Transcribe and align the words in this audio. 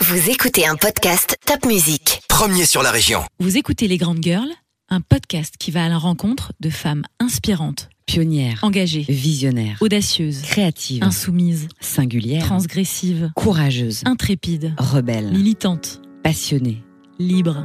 Vous 0.00 0.30
écoutez 0.30 0.66
un 0.66 0.76
podcast 0.76 1.38
Top 1.46 1.64
Music. 1.66 2.22
Premier 2.28 2.66
sur 2.66 2.82
la 2.82 2.90
région. 2.90 3.20
Vous 3.38 3.56
écoutez 3.56 3.88
Les 3.88 3.96
Grandes 3.96 4.22
Girls, 4.22 4.50
un 4.90 5.00
podcast 5.00 5.54
qui 5.58 5.70
va 5.70 5.84
à 5.84 5.88
la 5.88 5.96
rencontre 5.98 6.52
de 6.60 6.68
femmes 6.70 7.02
inspirantes, 7.18 7.88
Pionnière, 8.04 8.58
engagées, 8.62 9.06
visionnaire, 9.08 9.78
audacieuses, 9.80 10.42
créative, 10.42 11.02
insoumises, 11.02 11.68
singulière, 11.80 12.44
transgressives, 12.44 13.30
courageuse, 13.34 14.02
intrépides, 14.04 14.74
rebelle, 14.78 15.32
militantes, 15.32 16.02
passionnée, 16.22 16.82
libres. 17.18 17.64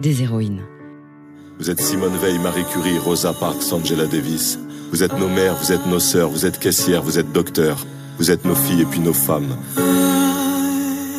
des 0.00 0.22
héroïnes. 0.22 0.62
Vous 1.58 1.70
êtes 1.70 1.80
Simone 1.80 2.16
Veil, 2.18 2.38
Marie 2.38 2.64
Curie, 2.70 2.98
Rosa 2.98 3.32
Parks, 3.32 3.72
Angela 3.72 4.06
Davis. 4.06 4.58
Vous 4.92 5.02
êtes 5.02 5.16
nos 5.18 5.28
mères, 5.28 5.56
vous 5.56 5.72
êtes 5.72 5.86
nos 5.86 6.00
sœurs, 6.00 6.28
vous 6.28 6.44
êtes 6.44 6.58
caissières, 6.58 7.02
vous 7.02 7.18
êtes 7.18 7.32
docteurs. 7.32 7.86
Vous 8.18 8.30
êtes 8.30 8.44
nos 8.44 8.54
filles 8.54 8.82
et 8.82 8.84
puis 8.84 9.00
nos 9.00 9.14
femmes. 9.14 9.56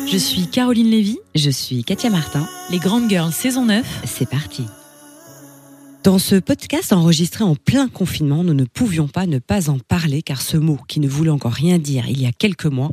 Je 0.06 0.18
suis 0.18 0.46
Caroline 0.46 0.88
Lévy, 0.90 1.18
Je 1.34 1.50
suis 1.50 1.82
Katia 1.84 2.10
Martin, 2.10 2.46
Les 2.70 2.78
Grandes 2.78 3.08
Girls 3.08 3.32
saison 3.32 3.64
9. 3.64 3.84
c'est 4.04 4.28
parti. 4.28 4.64
Dans 6.04 6.18
ce 6.18 6.34
podcast 6.34 6.92
enregistré 6.92 7.44
en 7.44 7.54
plein 7.54 7.88
confinement, 7.88 8.44
nous 8.44 8.52
ne 8.52 8.66
pouvions 8.66 9.08
pas 9.08 9.24
ne 9.24 9.38
pas 9.38 9.70
en 9.70 9.78
parler 9.78 10.20
car 10.20 10.42
ce 10.42 10.58
mot, 10.58 10.78
qui 10.86 11.00
ne 11.00 11.08
voulait 11.08 11.30
encore 11.30 11.54
rien 11.54 11.78
dire 11.78 12.04
il 12.10 12.20
y 12.20 12.26
a 12.26 12.30
quelques 12.30 12.66
mois, 12.66 12.90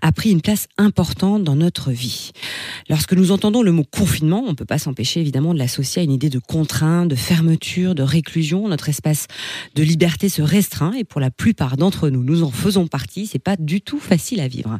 a 0.00 0.10
pris 0.10 0.30
une 0.30 0.40
place 0.40 0.66
importante 0.78 1.44
dans 1.44 1.54
notre 1.54 1.90
vie. 1.90 2.30
Lorsque 2.88 3.12
nous 3.12 3.30
entendons 3.30 3.60
le 3.60 3.72
mot 3.72 3.84
confinement, 3.84 4.42
on 4.46 4.52
ne 4.52 4.54
peut 4.54 4.64
pas 4.64 4.78
s'empêcher 4.78 5.20
évidemment 5.20 5.52
de 5.52 5.58
l'associer 5.58 6.00
à 6.00 6.04
une 6.06 6.12
idée 6.12 6.30
de 6.30 6.38
contrainte, 6.38 7.08
de 7.08 7.14
fermeture, 7.14 7.94
de 7.94 8.02
réclusion. 8.02 8.68
Notre 8.68 8.88
espace 8.88 9.26
de 9.74 9.82
liberté 9.82 10.30
se 10.30 10.40
restreint 10.40 10.94
et 10.94 11.04
pour 11.04 11.20
la 11.20 11.30
plupart 11.30 11.76
d'entre 11.76 12.08
nous, 12.08 12.24
nous 12.24 12.42
en 12.42 12.50
faisons 12.50 12.86
partie. 12.86 13.26
C'est 13.26 13.38
pas 13.38 13.56
du 13.58 13.82
tout 13.82 13.98
facile 13.98 14.40
à 14.40 14.48
vivre. 14.48 14.78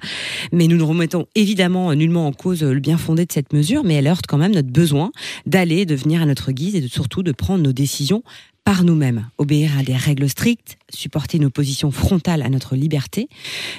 Mais 0.51 0.67
nous 0.67 0.79
ne 0.79 0.83
remettons 0.83 1.27
évidemment 1.35 1.95
nullement 1.95 2.27
en 2.27 2.33
cause 2.33 2.63
le 2.63 2.81
bien 2.81 2.97
fondé 2.97 3.27
de 3.27 3.33
cette 3.33 3.53
mesure, 3.53 3.85
mais 3.85 3.97
elle 3.97 4.07
heurte 4.07 4.25
quand 4.27 4.39
même 4.39 4.55
notre 4.55 4.73
besoin 4.73 5.13
d'aller, 5.45 5.85
de 5.85 5.95
venir 5.95 6.23
à 6.23 6.25
notre 6.25 6.53
guise 6.53 6.75
et 6.75 6.81
de, 6.81 6.89
surtout 6.89 7.23
de 7.23 7.33
prendre 7.33 7.66
nos 7.67 7.73
décisions 7.73 8.23
par 8.67 8.83
nous-mêmes. 8.83 9.31
Obéir 9.39 9.79
à 9.79 9.85
des 9.85 9.95
règles 9.95 10.29
strictes, 10.29 10.77
supporter 10.93 11.37
une 11.37 11.45
opposition 11.45 11.93
frontale 11.93 12.43
à 12.43 12.49
notre 12.49 12.75
liberté, 12.75 13.29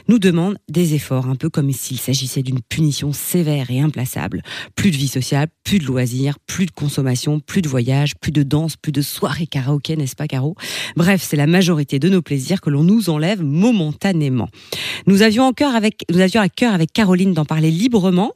nous 0.07 0.17
demande 0.17 0.57
des 0.69 0.93
efforts, 0.93 1.27
un 1.27 1.35
peu 1.35 1.49
comme 1.49 1.73
s'il 1.73 1.99
s'agissait 1.99 2.41
d'une 2.41 2.61
punition 2.61 3.11
sévère 3.11 3.69
et 3.69 3.81
implaçable. 3.81 4.43
Plus 4.75 4.91
de 4.91 4.95
vie 4.95 5.09
sociale, 5.09 5.49
plus 5.65 5.80
de 5.80 5.85
loisirs, 5.85 6.39
plus 6.47 6.67
de 6.67 6.71
consommation, 6.71 7.41
plus 7.41 7.61
de 7.61 7.67
voyages, 7.67 8.15
plus 8.15 8.31
de 8.31 8.43
danse, 8.43 8.77
plus 8.77 8.93
de 8.93 9.02
soirées 9.02 9.45
karaoké, 9.45 9.97
n'est-ce 9.97 10.15
pas 10.15 10.27
Caro? 10.27 10.55
Bref, 10.95 11.21
c'est 11.21 11.35
la 11.35 11.47
majorité 11.47 11.99
de 11.99 12.08
nos 12.08 12.21
plaisirs 12.21 12.61
que 12.61 12.69
l'on 12.69 12.83
nous 12.83 13.09
enlève 13.09 13.43
momentanément. 13.43 14.47
Nous 15.05 15.21
avions, 15.21 15.43
en 15.43 15.52
cœur 15.52 15.75
avec, 15.75 16.05
nous 16.09 16.21
avions 16.21 16.39
à 16.39 16.47
cœur 16.47 16.73
avec 16.73 16.93
Caroline 16.93 17.33
d'en 17.33 17.43
parler 17.43 17.71
librement 17.71 18.31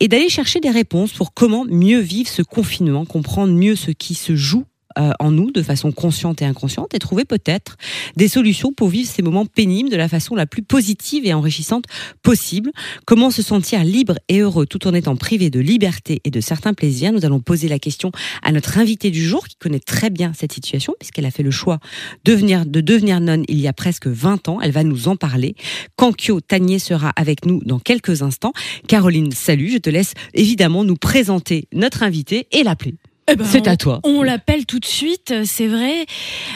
et 0.00 0.08
d'aller 0.08 0.28
chercher 0.28 0.58
des 0.58 0.70
réponses 0.70 1.12
pour 1.12 1.32
comment 1.32 1.64
mieux 1.64 2.00
vivre 2.00 2.28
ce 2.28 2.42
confinement, 2.42 3.04
comprendre 3.04 3.52
mieux 3.52 3.76
ce 3.76 3.92
qui 3.92 4.16
se 4.16 4.34
joue 4.34 4.64
euh, 4.98 5.12
en 5.18 5.30
nous 5.30 5.50
de 5.50 5.62
façon 5.62 5.92
consciente 5.92 6.42
et 6.42 6.44
inconsciente 6.44 6.94
et 6.94 6.98
trouver 6.98 7.24
peut-être 7.24 7.76
des 8.16 8.28
solutions 8.28 8.72
pour 8.72 8.88
vivre 8.88 9.08
ces 9.08 9.22
moments 9.22 9.46
pénibles 9.46 9.90
de 9.90 9.96
la 9.96 10.08
façon 10.08 10.34
la 10.34 10.46
plus 10.46 10.62
positive 10.62 11.26
et 11.26 11.34
enrichissante 11.34 11.84
possible. 12.22 12.70
Comment 13.06 13.30
se 13.30 13.42
sentir 13.42 13.84
libre 13.84 14.14
et 14.28 14.40
heureux 14.40 14.66
tout 14.66 14.86
en 14.86 14.94
étant 14.94 15.16
privé 15.16 15.50
de 15.50 15.60
liberté 15.60 16.20
et 16.24 16.30
de 16.30 16.40
certains 16.40 16.74
plaisirs? 16.74 17.12
Nous 17.12 17.24
allons 17.24 17.40
poser 17.40 17.68
la 17.68 17.78
question 17.78 18.12
à 18.42 18.52
notre 18.52 18.78
invitée 18.78 19.10
du 19.10 19.24
jour 19.24 19.46
qui 19.46 19.56
connaît 19.56 19.80
très 19.80 20.10
bien 20.10 20.32
cette 20.34 20.52
situation 20.52 20.94
puisqu'elle 20.98 21.26
a 21.26 21.30
fait 21.30 21.42
le 21.42 21.50
choix 21.50 21.78
de, 22.24 22.32
venir, 22.32 22.66
de 22.66 22.80
devenir 22.80 23.20
nonne 23.20 23.44
il 23.48 23.60
y 23.60 23.68
a 23.68 23.72
presque 23.72 24.06
20 24.06 24.48
ans. 24.48 24.60
Elle 24.60 24.72
va 24.72 24.84
nous 24.84 25.08
en 25.08 25.16
parler. 25.16 25.54
Kankyo 25.96 26.40
Tanier 26.40 26.78
sera 26.78 27.10
avec 27.16 27.46
nous 27.46 27.60
dans 27.64 27.78
quelques 27.78 28.22
instants. 28.22 28.52
Caroline, 28.88 29.32
salut. 29.32 29.70
Je 29.70 29.78
te 29.78 29.90
laisse 29.90 30.14
évidemment 30.34 30.84
nous 30.84 30.96
présenter 30.96 31.68
notre 31.72 32.02
invitée 32.02 32.46
et 32.52 32.62
l'appeler. 32.62 32.94
Eh 33.28 33.36
ben, 33.36 33.44
C'est 33.44 33.66
on- 33.68 33.70
à 33.70 33.76
toi. 33.76 34.00
On 34.04 34.22
l'appelle 34.22 34.66
tout 34.66 34.78
de 34.80 34.84
suite, 34.86 35.32
c'est 35.44 35.68
vrai. 35.68 36.06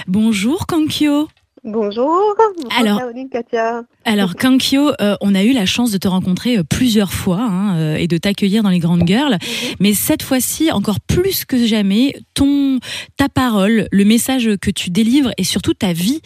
Bonjour 0.07 0.67
Kankyo. 0.67 1.29
Bonjour. 1.65 2.35
Bonjour 2.39 2.73
Alors- 2.79 2.99
Caroline, 3.01 3.29
Katia. 3.29 3.83
Alors 4.05 4.37
Kankyo, 4.37 4.93
euh, 5.01 5.17
on 5.21 5.35
a 5.35 5.43
eu 5.43 5.53
la 5.53 5.67
chance 5.67 5.91
de 5.91 5.99
te 5.99 6.07
rencontrer 6.07 6.59
euh, 6.59 6.63
plusieurs 6.63 7.13
fois 7.13 7.41
hein, 7.41 7.77
euh, 7.77 7.97
et 7.97 8.07
de 8.07 8.19
t'accueillir 8.19 8.63
dans 8.63 8.71
les 8.71 8.79
Grandes 8.79 9.03
Girls. 9.05 9.37
Mais 9.81 9.93
cette 9.93 10.23
fois-ci, 10.23 10.71
encore 10.71 11.01
plus 11.01 11.45
que 11.45 11.65
jamais, 11.67 12.15
ton, 12.35 12.79
ta 13.17 13.29
parole, 13.29 13.89
le 13.91 14.05
message 14.05 14.49
que 14.61 14.71
tu 14.71 14.91
délivres 14.91 15.33
et 15.39 15.45
surtout 15.45 15.75
ta 15.75 15.93
vie 15.93 16.21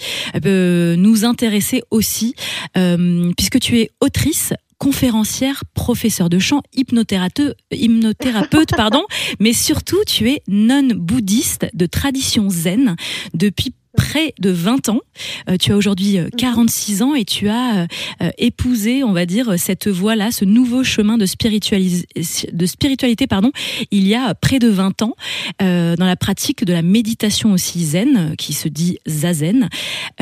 euh, 0.45 0.95
nous 0.97 1.25
intéressait 1.25 1.83
aussi, 1.91 2.35
euh, 2.77 3.31
puisque 3.37 3.61
tu 3.61 3.79
es 3.79 3.91
autrice 4.01 4.53
conférencière, 4.81 5.63
professeur 5.75 6.31
de 6.31 6.39
chant, 6.39 6.63
hypnothérapeute, 6.73 7.57
pardon, 8.77 9.05
mais 9.39 9.53
surtout 9.53 10.03
tu 10.07 10.31
es 10.31 10.43
nonne 10.49 10.95
bouddhiste 10.95 11.67
de 11.75 11.87
tradition 11.87 12.49
zen. 12.49 12.97
Depuis 13.35 13.75
près 14.01 14.35
de 14.41 14.51
20 14.51 14.89
ans. 14.89 15.01
Euh, 15.51 15.57
tu 15.61 15.73
as 15.73 15.77
aujourd'hui 15.77 16.19
euh, 16.19 16.31
46 16.37 17.03
ans 17.03 17.15
et 17.15 17.27
tu 17.27 17.49
as 17.49 17.83
euh, 17.83 17.87
euh, 18.23 18.31
épousé, 18.39 19.05
on 19.05 19.13
va 19.13 19.27
dire, 19.27 19.55
cette 19.59 19.89
voie-là, 19.89 20.33
ce 20.33 20.47
nouveau 20.47 20.83
chemin 20.83 21.19
de, 21.19 21.27
spiritualité, 21.27 23.27
pardon, 23.27 23.53
il 23.91 24.09
y 24.09 24.15
a 24.15 24.35
près 24.35 24.59
de 24.59 24.69
20 24.69 25.03
ans, 25.03 25.15
euh, 25.61 25.97
dans 25.97 26.07
la 26.07 26.17
pratique 26.17 26.65
de 26.65 26.73
la 26.73 26.81
méditation 26.81 27.53
aussi 27.53 27.85
zen, 27.85 28.17
euh, 28.17 28.35
qui 28.37 28.55
se 28.55 28.69
dit 28.69 28.99
zazen. 29.07 29.69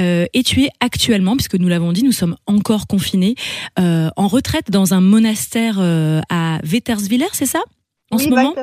Euh, 0.00 0.26
et 0.34 0.42
tu 0.42 0.64
es 0.64 0.70
actuellement, 0.80 1.36
puisque 1.36 1.54
nous 1.54 1.68
l'avons 1.68 1.92
dit, 1.92 2.02
nous 2.02 2.10
sommes 2.10 2.36
encore 2.46 2.88
confinés, 2.88 3.36
euh, 3.78 4.10
en 4.16 4.26
retraite 4.26 4.72
dans 4.72 4.92
un 4.92 5.00
monastère 5.00 5.76
euh, 5.78 6.20
à 6.30 6.58
Vetterswiller, 6.64 7.28
c'est 7.32 7.46
ça? 7.46 7.60
En 8.10 8.16
oui, 8.16 8.24
ce 8.24 8.28
moment 8.30 8.54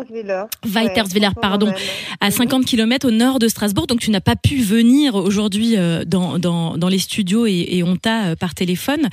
Weiterswiller. 0.66 1.28
Ouais, 1.28 1.34
pardon. 1.42 1.72
à 2.20 2.32
50 2.32 2.66
km 2.66 3.08
au 3.08 3.12
nord 3.12 3.38
de 3.40 3.48
Strasbourg, 3.48 3.86
donc 3.86 4.00
tu 4.00 4.10
n'as 4.10 4.20
pas 4.22 4.36
pu 4.36 4.58
venir 4.62 5.14
aujourd'hui 5.16 5.78
euh, 5.78 6.04
dans, 6.04 6.40
dans, 6.40 6.78
dans 6.78 6.88
les 6.90 6.98
studios 7.00 7.46
et, 7.46 7.68
et 7.72 7.84
on 7.84 7.96
t'a 7.96 8.26
euh, 8.30 8.36
par 8.36 8.56
téléphone. 8.56 9.08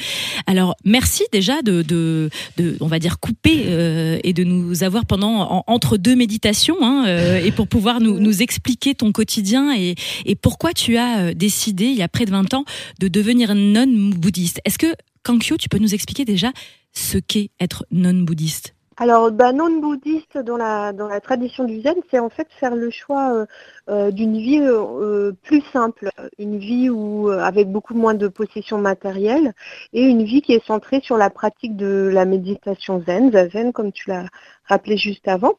Alors 0.46 0.74
merci 0.84 1.24
déjà 1.32 1.60
de, 1.62 1.82
de, 1.82 2.30
de 2.56 2.76
on 2.80 2.86
va 2.86 2.98
dire 2.98 3.18
couper 3.20 3.64
euh, 3.66 4.18
et 4.24 4.32
de 4.32 4.44
nous 4.44 4.82
avoir 4.84 5.04
pendant 5.04 5.40
en- 5.42 5.64
entre 5.66 5.98
deux 5.98 6.16
méditations 6.16 6.76
hein, 6.80 7.04
euh, 7.06 7.36
et 7.44 7.50
pour 7.52 7.68
pouvoir 7.68 8.00
nous, 8.00 8.18
nous 8.18 8.42
expliquer 8.42 8.94
ton 8.94 9.12
quotidien 9.12 9.74
et, 9.76 9.94
et 10.24 10.34
pourquoi 10.34 10.72
tu 10.72 10.96
as 10.96 11.18
euh, 11.18 11.34
décidé 11.34 11.84
il 11.86 11.96
y 11.96 12.02
a 12.02 12.08
près 12.08 12.24
de 12.24 12.30
20 12.30 12.54
ans 12.54 12.64
de 13.00 13.08
devenir 13.08 13.54
non 13.54 13.86
bouddhiste. 14.16 14.60
Est-ce 14.64 14.78
que 14.78 14.94
Kankyo, 15.24 15.56
tu 15.58 15.68
peux 15.68 15.78
nous 15.78 15.92
expliquer 15.94 16.24
déjà 16.24 16.52
ce 16.94 17.18
qu'est 17.18 17.50
être 17.60 17.84
non 17.90 18.14
bouddhiste 18.14 18.74
Alors, 18.98 19.30
bah, 19.32 19.52
non-bouddhiste 19.52 20.36
dans 20.38 20.58
la, 20.58 20.92
dans 20.92 21.08
la 21.08 21.20
tradition 21.20 21.64
du 21.64 21.80
zen, 21.80 21.94
c'est 22.10 22.18
en 22.18 22.28
fait 22.28 22.46
faire 22.60 22.76
le 22.76 22.90
choix 22.90 23.32
euh, 23.34 23.46
euh, 23.88 24.10
d'une 24.10 24.36
vie 24.36 24.60
euh, 24.60 25.32
plus 25.42 25.62
simple, 25.72 26.10
une 26.38 26.58
vie 26.58 26.90
où, 26.90 27.28
avec 27.30 27.70
beaucoup 27.70 27.94
moins 27.94 28.14
de 28.14 28.28
possessions 28.28 28.78
matérielles 28.78 29.54
et 29.94 30.02
une 30.02 30.24
vie 30.24 30.42
qui 30.42 30.52
est 30.52 30.64
centrée 30.66 31.00
sur 31.02 31.16
la 31.16 31.30
pratique 31.30 31.74
de 31.76 32.10
la 32.12 32.26
méditation 32.26 33.02
zen, 33.06 33.32
zazen 33.32 33.72
comme 33.72 33.92
tu 33.92 34.10
l'as 34.10 34.26
rappelé 34.66 34.98
juste 34.98 35.26
avant. 35.26 35.54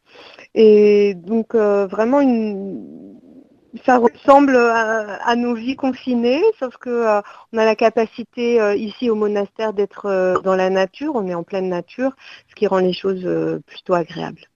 Et 0.54 1.16
donc, 1.16 1.56
vraiment, 1.56 2.22
une, 2.22 3.13
ça 3.86 3.98
ressemble 3.98 4.56
à, 4.56 5.16
à 5.24 5.36
nos 5.36 5.56
vies 5.56 5.76
confinées, 5.76 6.44
sauf 6.60 6.78
que 6.78 6.90
euh, 6.90 7.22
on 7.52 7.58
a 7.58 7.66
la 7.66 7.76
capacité 7.76 8.62
euh, 8.62 8.76
ici 8.76 9.10
au 9.10 9.16
monastère 9.16 9.74
d'être 9.74 10.06
euh, 10.06 10.40
dans 10.42 10.56
la 10.56 10.70
nature, 10.70 11.16
on 11.16 11.28
est 11.28 11.34
en 11.34 11.44
pleine 11.44 11.70
nature, 11.70 12.16
ce 12.50 12.56
qui 12.56 12.68
rend 12.68 12.80
les 12.80 12.94
choses 12.94 13.26
euh, 13.26 13.60
plutôt 13.68 13.94
agréables. 13.94 14.53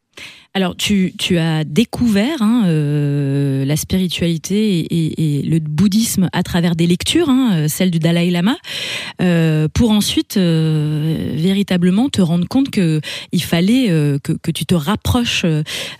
Alors, 0.57 0.75
tu, 0.75 1.13
tu 1.19 1.37
as 1.37 1.63
découvert 1.63 2.41
hein, 2.41 2.63
euh, 2.65 3.63
la 3.63 3.75
spiritualité 3.75 4.87
et, 4.89 5.43
le 5.43 5.59
bouddhisme 5.59 6.29
à 6.33 6.41
travers 6.41 6.75
des 6.75 6.87
lectures, 6.87 7.29
hein, 7.29 7.51
euh, 7.53 7.67
celles 7.67 7.91
du 7.91 7.99
Dalai 7.99 8.31
Lama, 8.31 8.57
euh, 9.21 9.67
pour 9.71 9.91
ensuite 9.91 10.35
véritablement 10.35 12.09
te 12.09 12.21
rendre 12.21 12.47
compte 12.47 12.71
que 12.71 13.01
il 13.31 13.43
fallait 13.43 13.87
que, 14.23 14.51
tu 14.51 14.65
te 14.65 14.73
rapproches 14.73 15.45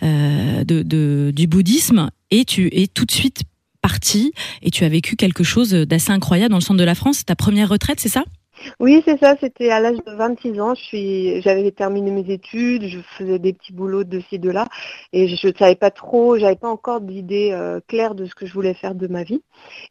du 0.02 1.48
bouddhisme 1.48 2.10
et 2.32 2.44
tu 2.44 2.68
es 2.72 2.88
tout 2.88 3.06
de 3.06 3.12
suite 3.12 3.44
parti 3.84 4.32
et 4.64 4.72
tu 4.72 4.84
as 4.84 4.90
vécu 4.90 5.16
quelque 5.16 5.44
chose 5.44 5.70
d'assez 5.70 6.12
incroyable 6.12 6.50
dans 6.50 6.58
le 6.58 6.64
centre 6.64 6.80
de 6.80 6.84
la 6.84 6.96
France. 6.96 7.26
Ta 7.26 7.36
première 7.36 7.70
retraite, 7.70 8.00
c'est 8.00 8.10
ça? 8.10 8.24
Oui, 8.80 9.02
c'est 9.06 9.20
ça, 9.20 9.36
c'était 9.40 9.70
à 9.70 9.80
l'âge 9.80 9.98
de 10.06 10.12
26 10.12 10.60
ans, 10.60 10.74
j'avais 10.76 11.72
terminé 11.72 12.12
mes 12.12 12.32
études, 12.32 12.86
je 12.88 13.00
faisais 13.18 13.40
des 13.40 13.54
petits 13.54 13.74
boulots 13.74 14.04
de 14.04 14.20
ci, 14.30 14.40
de 14.40 14.50
là, 14.50 14.66
et 15.14 15.28
je 15.28 15.48
ne 15.48 15.54
savais 15.54 15.76
pas 15.76 15.92
trop, 15.92 16.38
j'avais 16.38 16.56
pas 16.56 16.70
encore 16.70 17.02
d'idée 17.02 17.52
euh, 17.52 17.80
claire 17.88 18.16
de 18.16 18.26
ce 18.26 18.36
que 18.36 18.46
je 18.46 18.54
voulais 18.54 18.74
faire 18.74 18.96
de 18.96 19.08
ma 19.08 19.24
vie. 19.24 19.42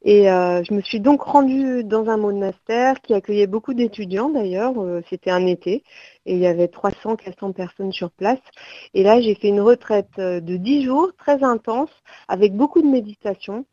Et 0.02 0.30
euh, 0.30 0.62
je 0.64 0.74
me 0.74 0.80
suis 0.82 1.00
donc 1.00 1.22
rendue 1.22 1.84
dans 1.84 2.08
un 2.08 2.16
monastère 2.16 3.00
qui 3.02 3.14
accueillait 3.14 3.46
beaucoup 3.46 3.74
d'étudiants 3.74 4.30
d'ailleurs, 4.30 4.74
euh, 4.78 5.00
c'était 5.10 5.30
un 5.30 5.46
été, 5.46 5.84
et 6.26 6.34
il 6.34 6.40
y 6.40 6.46
avait 6.46 6.68
300, 6.68 7.16
400 7.16 7.52
personnes 7.52 7.92
sur 7.92 8.10
place. 8.10 8.40
Et 8.94 9.02
là, 9.02 9.20
j'ai 9.20 9.34
fait 9.34 9.48
une 9.48 9.60
retraite 9.60 10.10
euh, 10.18 10.40
de 10.40 10.56
10 10.56 10.84
jours, 10.84 11.10
très 11.16 11.42
intense, 11.42 11.90
avec 12.28 12.54
beaucoup 12.54 12.82
de 12.82 12.88
méditation. 12.88 13.64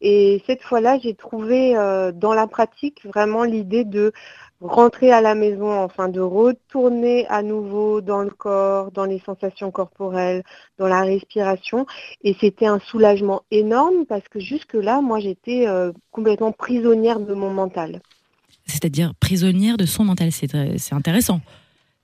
Et 0.00 0.42
cette 0.46 0.62
fois-là, 0.62 0.98
j'ai 1.02 1.14
trouvé 1.14 1.76
euh, 1.76 2.12
dans 2.12 2.34
la 2.34 2.46
pratique 2.46 3.06
vraiment 3.06 3.44
l'idée 3.44 3.84
de 3.84 4.12
rentrer 4.60 5.10
à 5.10 5.22
la 5.22 5.34
maison 5.34 5.72
enfin 5.72 6.08
de 6.08 6.20
retourner 6.20 7.26
à 7.28 7.42
nouveau 7.42 8.02
dans 8.02 8.20
le 8.20 8.30
corps, 8.30 8.90
dans 8.90 9.06
les 9.06 9.20
sensations 9.20 9.70
corporelles, 9.70 10.42
dans 10.78 10.88
la 10.88 11.02
respiration. 11.02 11.86
Et 12.24 12.36
c'était 12.40 12.66
un 12.66 12.80
soulagement 12.80 13.42
énorme 13.50 14.04
parce 14.06 14.28
que 14.28 14.40
jusque-là, 14.40 15.00
moi, 15.00 15.20
j'étais 15.20 15.66
euh, 15.66 15.92
complètement 16.10 16.52
prisonnière 16.52 17.20
de 17.20 17.34
mon 17.34 17.50
mental. 17.50 18.02
C'est-à-dire 18.66 19.14
prisonnière 19.18 19.76
de 19.76 19.86
son 19.86 20.04
mental, 20.04 20.30
c'est 20.32 20.92
intéressant. 20.92 21.40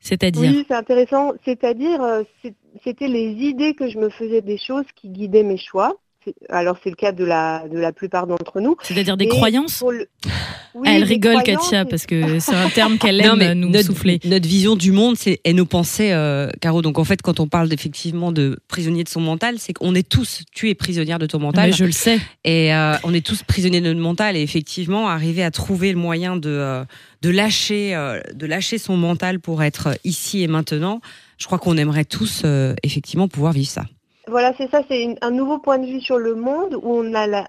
C'est-à-dire 0.07 0.51
Oui, 0.51 0.65
c'est 0.69 0.75
intéressant. 0.75 1.33
C'est-à-dire, 1.45 2.01
euh, 2.01 2.23
c'était 2.85 3.09
les 3.09 3.33
idées 3.33 3.75
que 3.75 3.89
je 3.89 3.99
me 3.99 4.09
faisais 4.09 4.41
des 4.41 4.57
choses 4.57 4.87
qui 4.95 5.09
guidaient 5.09 5.43
mes 5.43 5.57
choix 5.57 5.97
alors 6.49 6.77
c'est 6.83 6.91
le 6.91 6.97
cas 6.97 7.13
de 7.13 7.25
la, 7.25 7.65
de 7.69 7.79
la 7.79 7.93
plupart 7.93 8.27
d'entre 8.27 8.61
nous. 8.61 8.77
C'est-à-dire 8.83 9.17
des 9.17 9.29
croyances 9.29 9.85
Elle 10.85 11.05
rigole, 11.05 11.43
Katia, 11.43 11.85
parce 11.85 12.07
que 12.07 12.39
c'est 12.39 12.55
un 12.55 12.69
terme 12.69 12.99
qu'elle 12.99 13.21
aime 13.25 13.53
nous 13.53 13.69
notre, 13.69 13.87
souffler. 13.87 14.21
Notre 14.25 14.49
vision 14.49 14.77
du 14.77 14.93
monde 14.93 15.17
c'est, 15.17 15.41
et 15.45 15.53
nos 15.53 15.67
pensées, 15.67 16.13
euh, 16.13 16.51
Caro. 16.61 16.83
Donc 16.83 16.99
en 16.99 17.05
fait, 17.05 17.23
quand 17.23 17.41
on 17.41 17.49
parle 17.49 17.73
effectivement 17.73 18.33
de 18.33 18.59
prisonnier 18.69 19.05
de 19.05 19.09
son 19.09 19.21
mental, 19.21 19.57
c'est 19.59 19.73
qu'on 19.73 19.95
est 19.95 20.09
tous, 20.09 20.43
tu 20.53 20.69
es 20.69 20.75
prisonnière 20.75 21.19
de 21.19 21.27
ton 21.27 21.39
mental. 21.39 21.71
Mais 21.71 21.77
je 21.77 21.85
le 21.85 21.93
sais. 21.93 22.19
Et 22.45 22.75
euh, 22.75 22.95
on 23.05 23.15
est 23.15 23.25
tous 23.25 23.43
prisonniers 23.43 23.81
de 23.81 23.89
notre 23.89 24.01
mental. 24.01 24.37
Et 24.37 24.43
effectivement, 24.43 25.09
arriver 25.09 25.43
à 25.43 25.51
trouver 25.51 25.93
le 25.93 25.99
moyen 25.99 26.37
de, 26.37 26.51
euh, 26.51 26.85
de, 27.23 27.31
lâcher, 27.31 27.97
de 28.35 28.47
lâcher 28.47 28.79
son 28.79 28.97
mental 28.97 29.41
pour 29.41 29.63
être 29.63 29.99
ici 30.05 30.43
et 30.43 30.49
maintenant, 30.49 31.01
je 31.39 31.47
crois 31.47 31.59
qu'on 31.59 31.77
aimerait 31.77 32.05
tous 32.05 32.45
effectivement 32.83 33.29
pouvoir 33.29 33.53
vivre 33.53 33.69
ça. 33.69 33.85
Voilà, 34.29 34.53
c'est 34.59 34.69
ça, 34.73 34.83
c'est 34.89 35.17
un 35.23 35.31
nouveau 35.31 35.59
point 35.61 35.79
de 35.79 35.87
vue 35.87 36.01
sur 36.01 36.19
le 36.19 36.35
monde 36.35 36.75
où 36.83 37.01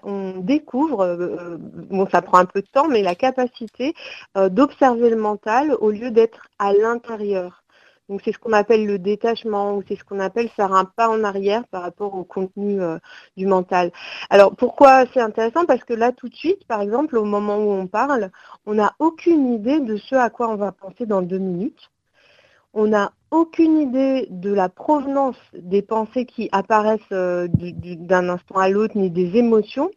on, 0.04 0.38
découvre, 0.38 1.00
euh, 1.00 1.16
euh, 1.18 1.56
bon 1.58 2.06
ça 2.08 2.22
prend 2.22 2.38
un 2.38 2.44
peu 2.44 2.62
de 2.62 2.68
temps, 2.68 2.86
mais 2.86 3.02
la 3.02 3.16
capacité 3.16 3.94
euh, 4.36 4.48
d'observer 4.48 5.10
le 5.10 5.16
mental 5.16 5.74
au 5.80 5.90
lieu 5.90 6.12
d'être 6.12 6.46
à 6.60 6.72
l'intérieur. 6.72 7.64
Donc 8.08 8.20
c'est 8.24 8.32
ce 8.32 8.38
qu'on 8.38 8.52
appelle 8.52 8.86
le 8.86 9.00
détachement 9.00 9.76
ou 9.76 9.82
c'est 9.88 9.96
ce 9.96 10.04
qu'on 10.04 10.20
appelle 10.20 10.48
faire 10.50 10.72
un 10.72 10.84
pas 10.84 11.08
en 11.08 11.24
arrière 11.24 11.66
par 11.66 11.82
rapport 11.82 12.14
au 12.14 12.22
contenu 12.22 12.78
du 13.36 13.46
mental. 13.46 13.90
Alors 14.30 14.54
pourquoi 14.56 15.04
c'est 15.12 15.20
intéressant? 15.20 15.66
Parce 15.66 15.84
que 15.84 15.94
là 15.94 16.12
tout 16.12 16.28
de 16.28 16.34
suite, 16.34 16.64
par 16.66 16.80
exemple, 16.80 17.18
au 17.18 17.24
moment 17.24 17.58
où 17.58 17.70
on 17.72 17.86
parle, 17.88 18.30
on 18.66 18.74
n'a 18.74 18.94
aucune 18.98 19.52
idée 19.52 19.80
de 19.80 19.96
ce 19.96 20.14
à 20.14 20.30
quoi 20.30 20.48
on 20.48 20.56
va 20.56 20.72
penser 20.72 21.06
dans 21.06 21.22
deux 21.22 21.38
minutes. 21.38 21.90
On 22.72 22.86
n'a 22.86 23.12
aucune 23.30 23.80
idée 23.80 24.26
de 24.30 24.52
la 24.52 24.68
provenance 24.68 25.36
des 25.54 25.82
pensées 25.82 26.24
qui 26.26 26.48
apparaissent 26.52 27.00
euh, 27.12 27.48
d'un 27.48 28.28
instant 28.28 28.56
à 28.56 28.68
l'autre, 28.68 28.96
ni 28.96 29.10
des 29.10 29.36
émotions. 29.36 29.90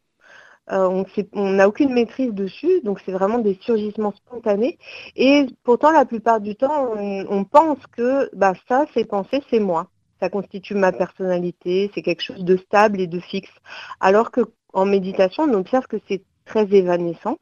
Euh, 0.72 1.04
on 1.34 1.52
n'a 1.52 1.68
aucune 1.68 1.94
maîtrise 1.94 2.34
dessus, 2.34 2.82
donc 2.84 3.02
c'est 3.06 3.12
vraiment 3.12 3.40
des 3.40 3.58
surgissements 3.62 4.14
spontanés. 4.14 4.78
Et 5.16 5.48
pourtant, 5.64 5.92
la 5.92 6.06
plupart 6.06 6.40
du 6.40 6.56
temps, 6.56 6.94
on, 6.96 7.44
pense 7.44 7.80
que 7.92 8.30
bah, 8.36 8.54
ça, 8.68 8.86
ces 8.94 9.06
pensées, 9.06 9.42
c'est 9.50 9.60
moi. 9.60 9.88
Ça 10.20 10.30
constitue 10.30 10.76
ma 10.76 10.92
personnalité, 10.92 11.90
c'est 11.94 12.04
quelque 12.04 12.22
chose 12.22 12.46
de 12.46 12.56
stable 12.58 13.02
et 13.02 13.08
de 13.08 13.20
fixe. 13.20 13.52
Alors 14.00 14.30
qu'en 14.32 14.86
méditation, 14.86 15.44
on 15.44 15.54
observe 15.56 15.88
que 15.88 15.98
c'est 16.08 16.24
très 16.46 16.72
évanescent. 16.74 17.38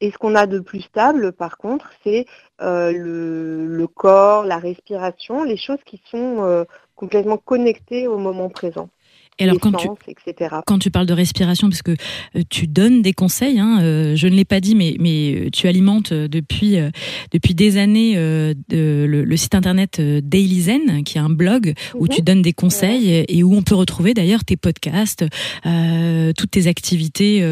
Et 0.00 0.10
ce 0.10 0.18
qu'on 0.18 0.34
a 0.34 0.46
de 0.46 0.60
plus 0.60 0.80
stable, 0.80 1.32
par 1.32 1.58
contre, 1.58 1.90
c'est 2.04 2.26
euh, 2.60 2.92
le, 2.92 3.86
corps, 3.86 4.44
la 4.44 4.58
respiration, 4.58 5.44
les 5.44 5.56
choses 5.56 5.82
qui 5.84 6.00
sont 6.10 6.42
euh, 6.42 6.64
complètement 6.96 7.38
connectées 7.38 8.08
au 8.08 8.18
moment 8.18 8.48
présent. 8.48 8.88
Et 9.38 9.44
alors, 9.44 9.58
quand 9.60 9.72
tu, 9.72 9.88
quand 10.66 10.78
tu 10.78 10.90
parles 10.90 11.06
de 11.06 11.12
respiration, 11.12 11.68
parce 11.68 11.82
que 11.82 11.92
euh, 12.36 12.42
tu 12.48 12.66
donnes 12.66 13.02
des 13.02 13.12
conseils, 13.12 13.60
hein, 13.60 13.78
euh, 13.82 14.16
je 14.16 14.26
ne 14.26 14.34
l'ai 14.34 14.44
pas 14.44 14.60
dit, 14.60 14.74
mais, 14.74 14.96
mais 14.98 15.34
euh, 15.34 15.50
tu 15.52 15.68
alimentes 15.68 16.12
depuis, 16.12 16.76
depuis 17.30 17.54
des 17.54 17.76
années 17.76 18.14
le, 18.16 19.36
site 19.36 19.54
internet 19.54 20.00
Daily 20.00 20.62
Zen, 20.62 21.04
qui 21.04 21.18
est 21.18 21.20
un 21.20 21.30
blog 21.30 21.74
où 21.94 22.04
mhm. 22.04 22.08
tu 22.08 22.22
donnes 22.22 22.42
des 22.42 22.52
conseils 22.52 23.24
et 23.28 23.42
où 23.44 23.54
on 23.54 23.62
peut 23.62 23.76
retrouver 23.76 24.14
d'ailleurs 24.14 24.44
tes 24.44 24.56
podcasts, 24.56 25.24
toutes 26.36 26.50
tes 26.50 26.66
activités 26.66 27.44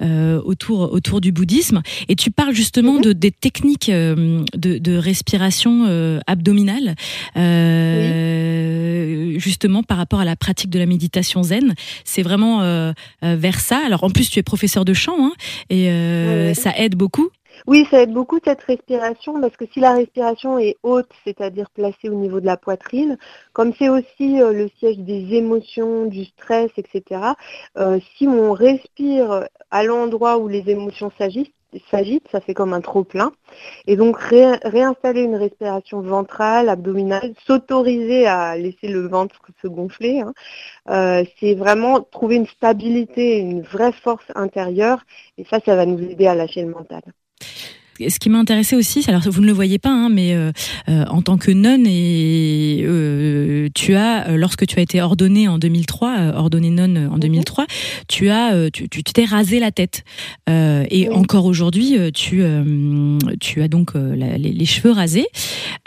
autour, 0.00 0.92
autour 0.92 1.20
du 1.20 1.32
bouddhisme. 1.32 1.82
Et 2.08 2.14
tu 2.14 2.30
parles 2.30 2.54
justement 2.54 2.94
mhm. 2.94 3.02
de, 3.02 3.12
des 3.12 3.32
techniques 3.32 3.90
de, 3.90 4.44
de 4.54 4.96
respiration 4.96 6.20
abdominale, 6.26 6.94
justement 9.40 9.82
par 9.82 9.96
rapport 9.96 10.20
à 10.20 10.24
la 10.24 10.36
pratique 10.36 10.70
de 10.70 10.78
la 10.78 10.83
méditation 10.86 11.42
zen. 11.42 11.74
C'est 12.04 12.22
vraiment 12.22 12.62
euh, 12.62 12.92
euh, 13.24 13.36
vers 13.36 13.60
ça. 13.60 13.80
Alors 13.84 14.04
en 14.04 14.10
plus, 14.10 14.30
tu 14.30 14.38
es 14.38 14.42
professeur 14.42 14.84
de 14.84 14.92
chant 14.92 15.16
hein, 15.18 15.32
et 15.70 15.90
euh, 15.90 16.54
ça 16.54 16.72
aide 16.76 16.94
beaucoup. 16.94 17.30
Oui, 17.68 17.86
ça 17.90 18.02
aide 18.02 18.12
beaucoup 18.12 18.40
cette 18.44 18.62
respiration 18.62 19.40
parce 19.40 19.56
que 19.56 19.64
si 19.72 19.78
la 19.80 19.94
respiration 19.94 20.58
est 20.58 20.76
haute, 20.82 21.08
c'est-à-dire 21.24 21.70
placée 21.70 22.08
au 22.08 22.14
niveau 22.14 22.40
de 22.40 22.46
la 22.46 22.56
poitrine, 22.56 23.16
comme 23.52 23.72
c'est 23.78 23.88
aussi 23.88 24.38
le 24.38 24.68
siège 24.80 24.98
des 24.98 25.34
émotions, 25.34 26.06
du 26.06 26.24
stress, 26.24 26.70
etc., 26.76 27.20
si 28.16 28.26
on 28.26 28.52
respire 28.52 29.46
à 29.70 29.84
l'endroit 29.84 30.38
où 30.38 30.48
les 30.48 30.68
émotions 30.68 31.12
s'agissent, 31.16 31.54
s'agite, 31.90 32.26
ça 32.30 32.40
fait 32.40 32.54
comme 32.54 32.72
un 32.72 32.80
trop-plein. 32.80 33.32
Et 33.86 33.96
donc 33.96 34.16
réinstaller 34.18 35.22
une 35.22 35.36
respiration 35.36 36.00
ventrale, 36.00 36.68
abdominale, 36.68 37.34
s'autoriser 37.46 38.26
à 38.26 38.56
laisser 38.56 38.88
le 38.88 39.06
ventre 39.06 39.40
se 39.62 39.68
gonfler, 39.68 40.20
hein. 40.20 40.32
euh, 40.90 41.24
c'est 41.38 41.54
vraiment 41.54 42.00
trouver 42.00 42.36
une 42.36 42.46
stabilité, 42.46 43.38
une 43.38 43.62
vraie 43.62 43.92
force 43.92 44.26
intérieure. 44.34 45.04
Et 45.38 45.44
ça, 45.44 45.58
ça 45.64 45.76
va 45.76 45.86
nous 45.86 46.00
aider 46.00 46.26
à 46.26 46.34
lâcher 46.34 46.62
le 46.62 46.70
mental 46.70 47.02
ce 48.00 48.18
qui 48.18 48.28
m'a 48.28 48.38
intéressé 48.38 48.76
aussi, 48.76 49.04
alors 49.08 49.22
vous 49.26 49.40
ne 49.40 49.46
le 49.46 49.52
voyez 49.52 49.78
pas, 49.78 49.90
hein, 49.90 50.08
mais 50.08 50.34
euh, 50.34 50.50
euh, 50.88 51.04
en 51.08 51.22
tant 51.22 51.38
que 51.38 51.50
nonne, 51.50 51.86
et 51.86 52.80
euh, 52.82 53.68
tu 53.74 53.94
as, 53.94 54.36
lorsque 54.36 54.66
tu 54.66 54.78
as 54.78 54.82
été 54.82 55.00
ordonnée 55.00 55.48
en 55.48 55.58
2003, 55.58 56.32
ordonnée 56.34 56.70
nonne 56.70 57.08
en 57.12 57.18
2003, 57.18 57.64
mhm. 57.64 57.68
tu 58.08 58.30
as, 58.30 58.70
tu 58.70 58.88
t'es 58.88 59.24
rasé 59.24 59.60
la 59.60 59.70
tête. 59.70 60.04
et 60.48 61.08
encore 61.10 61.44
aujourd'hui, 61.44 61.96
tu, 62.12 62.42
tu 63.40 63.62
as 63.62 63.68
donc 63.68 63.92
les, 63.94 64.64
cheveux 64.64 64.90
rasés. 64.92 65.26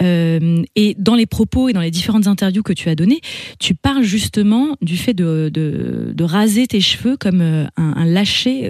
et 0.01 0.95
dans 0.97 1.15
les 1.15 1.25
propos 1.25 1.69
et 1.69 1.73
dans 1.73 1.81
les 1.81 1.91
différentes 1.91 2.27
interviews 2.27 2.63
que 2.63 2.73
tu 2.73 2.89
as 2.89 2.95
données, 2.95 3.21
tu 3.59 3.75
parles 3.75 4.03
justement 4.03 4.75
du 4.81 4.97
fait 4.97 5.13
de, 5.13 5.49
de, 5.53 6.13
de 6.13 6.23
raser 6.23 6.67
tes 6.67 6.81
cheveux 6.81 7.17
comme 7.17 7.41
un, 7.41 7.69
un 7.77 8.05
lâcher 8.05 8.69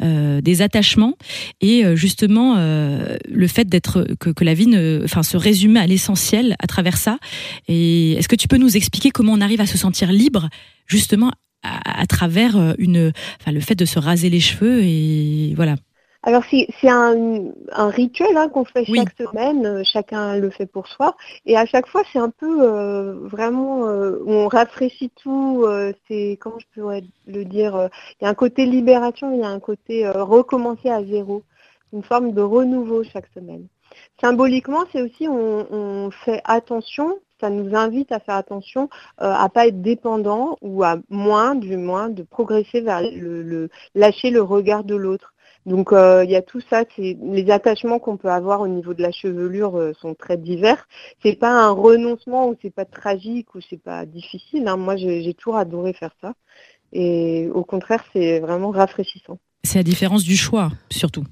des 0.00 0.62
attachements 0.62 1.16
et 1.60 1.84
justement 1.96 2.59
euh, 2.60 3.16
le 3.28 3.46
fait 3.46 3.64
d'être 3.64 4.06
que, 4.18 4.44
la 4.44 4.54
vie 4.54 4.66
ne, 4.66 5.00
enfin, 5.04 5.22
se 5.22 5.36
résume 5.36 5.76
à 5.76 5.86
l'essentiel 5.86 6.56
à 6.58 6.66
travers 6.66 6.96
ça. 6.96 7.18
Et 7.68 8.12
est-ce 8.12 8.28
que 8.28 8.36
tu 8.36 8.48
peux 8.48 8.58
nous 8.58 8.76
expliquer 8.76 9.10
comment 9.10 9.32
on 9.32 9.40
arrive 9.40 9.60
à 9.60 9.66
se 9.66 9.78
sentir 9.78 10.12
libre 10.12 10.48
justement 10.86 11.32
à, 11.62 12.06
travers 12.06 12.56
euh, 12.56 12.72
une, 12.78 13.12
enfin, 13.40 13.52
le 13.52 13.60
fait 13.60 13.74
de 13.74 13.84
se 13.84 13.98
raser 13.98 14.30
les 14.30 14.40
cheveux 14.40 14.80
et 14.82 15.52
voilà. 15.56 15.76
Alors 16.22 16.42
c'est 16.50 16.88
un, 16.88 17.44
un, 17.72 17.88
rituel 17.88 18.36
hein, 18.36 18.50
qu'on 18.50 18.64
fait 18.64 18.84
chaque 18.84 19.16
semaine, 19.16 19.64
euh, 19.64 19.82
chacun 19.84 20.36
le 20.36 20.50
fait 20.50 20.66
pour 20.66 20.86
soi, 20.86 21.16
et 21.46 21.56
à 21.56 21.64
chaque 21.64 21.86
fois 21.86 22.02
c'est 22.12 22.18
un 22.18 22.28
peu 22.28 22.66
vraiment 23.24 23.84
on 24.26 24.48
rafraîchit 24.48 25.10
tout, 25.22 25.66
c'est 26.08 26.38
comment 26.40 26.58
je 26.58 26.80
pourrais 26.80 27.04
le 27.26 27.44
dire, 27.44 27.88
il 28.20 28.24
y 28.24 28.26
a 28.26 28.30
un 28.30 28.34
côté 28.34 28.66
libération, 28.66 29.32
il 29.32 29.40
y 29.40 29.44
a 29.44 29.48
un 29.48 29.60
côté 29.60 30.08
recommencer 30.10 30.90
à 30.90 31.02
zéro 31.04 31.42
une 31.92 32.02
forme 32.02 32.32
de 32.32 32.42
renouveau 32.42 33.02
chaque 33.04 33.28
semaine. 33.34 33.66
Symboliquement, 34.20 34.84
c'est 34.92 35.02
aussi 35.02 35.26
on, 35.28 36.10
fait 36.24 36.40
attention, 36.44 37.18
ça 37.40 37.50
nous 37.50 37.74
invite 37.74 38.12
à 38.12 38.20
faire 38.20 38.36
attention 38.36 38.88
euh, 39.20 39.32
à 39.32 39.48
pas 39.48 39.66
être 39.66 39.80
dépendant 39.80 40.58
ou 40.60 40.84
à 40.84 40.96
moins, 41.08 41.54
du 41.54 41.76
moins, 41.76 42.08
de 42.08 42.22
progresser 42.22 42.80
vers 42.80 43.02
le, 43.02 43.68
lâcher 43.94 44.30
le 44.30 44.42
regard 44.42 44.84
de 44.84 44.94
l'autre. 44.94 45.34
Donc 45.66 45.92
euh, 45.92 46.24
il 46.24 46.30
y 46.30 46.36
a 46.36 46.42
tout 46.42 46.60
ça, 46.70 46.84
les 46.96 47.50
attachements 47.50 47.98
qu'on 47.98 48.16
peut 48.16 48.30
avoir 48.30 48.60
au 48.62 48.68
niveau 48.68 48.94
de 48.94 49.02
la 49.02 49.12
chevelure 49.12 49.76
euh, 49.76 49.92
sont 50.00 50.14
très 50.14 50.38
divers. 50.38 50.88
C'est 51.22 51.38
pas 51.38 51.50
un 51.50 51.70
renoncement 51.70 52.48
ou 52.48 52.56
c'est 52.62 52.74
pas 52.74 52.86
tragique 52.86 53.54
ou 53.54 53.60
c'est 53.68 53.82
pas 53.82 54.06
difficile. 54.06 54.66
Hein. 54.68 54.78
Moi 54.78 54.96
j'ai 54.96 55.34
toujours 55.34 55.56
adoré 55.56 55.92
faire 55.92 56.14
ça 56.22 56.32
et 56.92 57.48
au 57.52 57.62
contraire 57.62 58.02
c'est 58.12 58.40
vraiment 58.40 58.70
rafraîchissant. 58.70 59.38
C'est 59.62 59.78
la 59.78 59.82
différence 59.82 60.24
du 60.24 60.36
choix 60.36 60.70
surtout. 60.90 61.24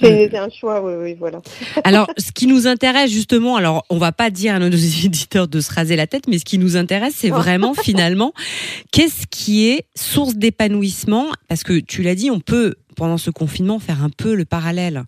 C'est 0.00 0.36
un 0.36 0.48
choix, 0.50 0.82
oui, 0.82 0.94
oui, 0.98 1.16
voilà. 1.18 1.42
Alors, 1.84 2.08
ce 2.16 2.32
qui 2.32 2.46
nous 2.46 2.66
intéresse 2.66 3.10
justement, 3.10 3.56
alors 3.56 3.84
on 3.90 3.98
va 3.98 4.10
pas 4.10 4.30
dire 4.30 4.54
à 4.54 4.58
nos 4.58 4.68
éditeurs 5.04 5.48
de 5.48 5.60
se 5.60 5.72
raser 5.72 5.96
la 5.96 6.06
tête, 6.06 6.28
mais 6.28 6.38
ce 6.38 6.44
qui 6.44 6.58
nous 6.58 6.76
intéresse, 6.76 7.14
c'est 7.16 7.30
vraiment 7.30 7.74
finalement 7.82 8.32
qu'est-ce 8.90 9.26
qui 9.30 9.68
est 9.68 9.86
source 9.94 10.34
d'épanouissement, 10.34 11.26
parce 11.48 11.62
que 11.62 11.78
tu 11.78 12.02
l'as 12.02 12.14
dit, 12.14 12.30
on 12.30 12.40
peut 12.40 12.74
pendant 12.96 13.18
ce 13.18 13.30
confinement 13.30 13.78
faire 13.78 14.02
un 14.02 14.10
peu 14.10 14.34
le 14.34 14.44
parallèle 14.44 15.04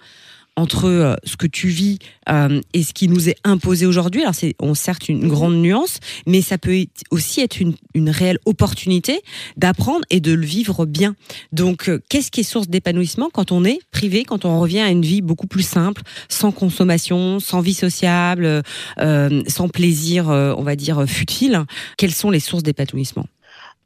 entre 0.56 0.86
euh, 0.86 1.14
ce 1.24 1.36
que 1.36 1.46
tu 1.46 1.68
vis 1.68 1.98
euh, 2.28 2.60
et 2.72 2.82
ce 2.82 2.92
qui 2.92 3.08
nous 3.08 3.28
est 3.28 3.36
imposé 3.44 3.86
aujourd'hui. 3.86 4.22
Alors 4.22 4.34
c'est, 4.34 4.54
on 4.60 4.74
certes 4.74 5.08
une 5.08 5.28
grande 5.28 5.56
nuance, 5.56 5.98
mais 6.26 6.42
ça 6.42 6.58
peut 6.58 6.84
aussi 7.10 7.40
être 7.40 7.60
une, 7.60 7.74
une 7.94 8.10
réelle 8.10 8.38
opportunité 8.44 9.20
d'apprendre 9.56 10.04
et 10.10 10.20
de 10.20 10.32
le 10.32 10.46
vivre 10.46 10.86
bien. 10.86 11.16
Donc, 11.52 11.88
euh, 11.88 12.00
qu'est-ce 12.08 12.30
qui 12.30 12.40
est 12.40 12.44
source 12.44 12.68
d'épanouissement 12.68 13.30
quand 13.32 13.52
on 13.52 13.64
est 13.64 13.78
privé, 13.90 14.24
quand 14.24 14.44
on 14.44 14.60
revient 14.60 14.80
à 14.80 14.90
une 14.90 15.04
vie 15.04 15.22
beaucoup 15.22 15.46
plus 15.46 15.66
simple, 15.66 16.02
sans 16.28 16.52
consommation, 16.52 17.40
sans 17.40 17.60
vie 17.60 17.74
sociable, 17.74 18.62
euh, 19.00 19.42
sans 19.48 19.68
plaisir, 19.68 20.26
on 20.28 20.62
va 20.62 20.76
dire 20.76 21.04
futile? 21.06 21.64
Quelles 21.96 22.14
sont 22.14 22.30
les 22.30 22.40
sources 22.40 22.62
d'épanouissement? 22.62 23.26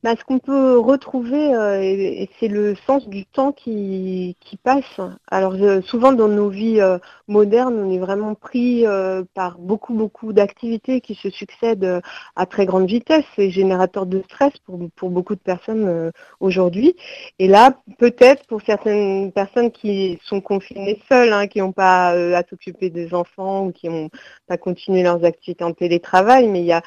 Bah, 0.04 0.14
ce 0.16 0.22
qu'on 0.24 0.38
peut 0.38 0.78
retrouver, 0.78 1.54
euh, 1.54 2.24
c'est 2.38 2.46
le 2.46 2.76
sens 2.86 3.08
du 3.08 3.26
temps 3.26 3.50
qui, 3.50 4.36
passe. 4.62 5.00
Alors 5.30 5.54
souvent 5.84 6.12
dans 6.12 6.28
nos 6.28 6.48
vies 6.48 6.80
euh, 6.80 6.98
modernes, 7.26 7.78
on 7.78 7.90
est 7.90 7.98
vraiment 7.98 8.34
pris 8.34 8.86
euh, 8.86 9.24
par 9.34 9.58
beaucoup 9.58 9.94
beaucoup 9.94 10.32
d'activités 10.32 11.00
qui 11.00 11.14
se 11.14 11.30
succèdent 11.30 12.00
à 12.36 12.46
très 12.46 12.64
grande 12.66 12.86
vitesse. 12.86 13.24
C'est 13.36 13.50
générateur 13.50 14.06
de 14.06 14.22
stress 14.22 14.52
pour, 14.64 14.78
pour 14.96 15.10
beaucoup 15.10 15.34
de 15.34 15.40
personnes 15.40 16.12
aujourd'hui. 16.40 16.96
Et 17.38 17.48
là, 17.48 17.76
peut-être 17.98 18.46
pour 18.46 18.62
certaines 18.62 19.32
personnes 19.32 19.70
qui 19.70 20.18
sont 20.24 20.40
confinées 20.40 21.00
seules, 21.08 21.32
hein, 21.32 21.46
qui 21.48 21.58
n'ont 21.58 21.72
pas 21.72 22.10
à 22.10 22.42
s'occuper 22.48 22.90
des 22.90 23.14
enfants 23.14 23.66
ou 23.66 23.72
qui 23.72 23.88
n'ont 23.88 24.10
pas 24.46 24.58
continué 24.58 25.02
leurs 25.02 25.24
activités 25.24 25.64
en 25.64 25.72
télétravail, 25.72 26.48
mais 26.48 26.60
il 26.60 26.66
y 26.66 26.72
a 26.72 26.82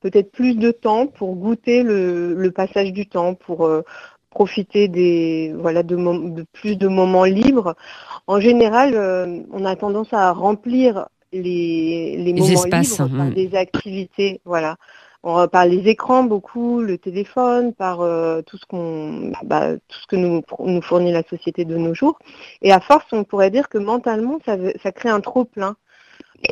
peut-être 0.00 0.32
plus 0.32 0.54
de 0.54 0.70
temps 0.70 1.06
pour 1.06 1.36
goûter 1.36 1.82
le, 1.82 2.50
passage 2.54 2.92
du 2.92 3.06
temps, 3.06 3.34
pour 3.34 3.66
euh, 3.66 3.82
profiter 4.30 4.88
des 4.88 5.54
voilà 5.56 5.82
de, 5.82 6.44
plus 6.52 6.76
de 6.76 6.88
moments 6.88 7.24
libres. 7.24 7.74
En 8.26 8.40
général, 8.40 8.94
euh, 8.94 9.40
on 9.52 9.64
a 9.64 9.76
tendance 9.76 10.12
à 10.12 10.32
remplir 10.32 11.08
les, 11.32 12.16
les, 12.18 12.32
moments 12.32 12.46
espaces, 12.46 12.98
libres 12.98 13.16
par 13.16 13.26
hmm. 13.26 13.34
des 13.34 13.54
activités, 13.54 14.40
voilà. 14.44 14.76
On, 15.22 15.46
par 15.48 15.66
les 15.66 15.86
écrans 15.86 16.24
beaucoup, 16.24 16.80
le 16.80 16.96
téléphone, 16.96 17.74
par 17.74 18.00
euh, 18.00 18.40
tout 18.40 18.56
ce 18.56 18.64
qu'on, 18.64 19.32
bah, 19.44 19.76
tout 19.76 19.98
ce 20.00 20.06
que 20.06 20.16
nous, 20.16 20.42
nous 20.60 20.80
fournit 20.80 21.12
la 21.12 21.22
société 21.24 21.66
de 21.66 21.76
nos 21.76 21.92
jours. 21.92 22.18
Et 22.62 22.72
à 22.72 22.80
force, 22.80 23.04
on 23.12 23.24
pourrait 23.24 23.50
dire 23.50 23.68
que 23.68 23.76
mentalement, 23.76 24.38
ça, 24.46 24.56
ça 24.82 24.92
crée 24.92 25.10
un 25.10 25.20
trop 25.20 25.44
plein 25.44 25.76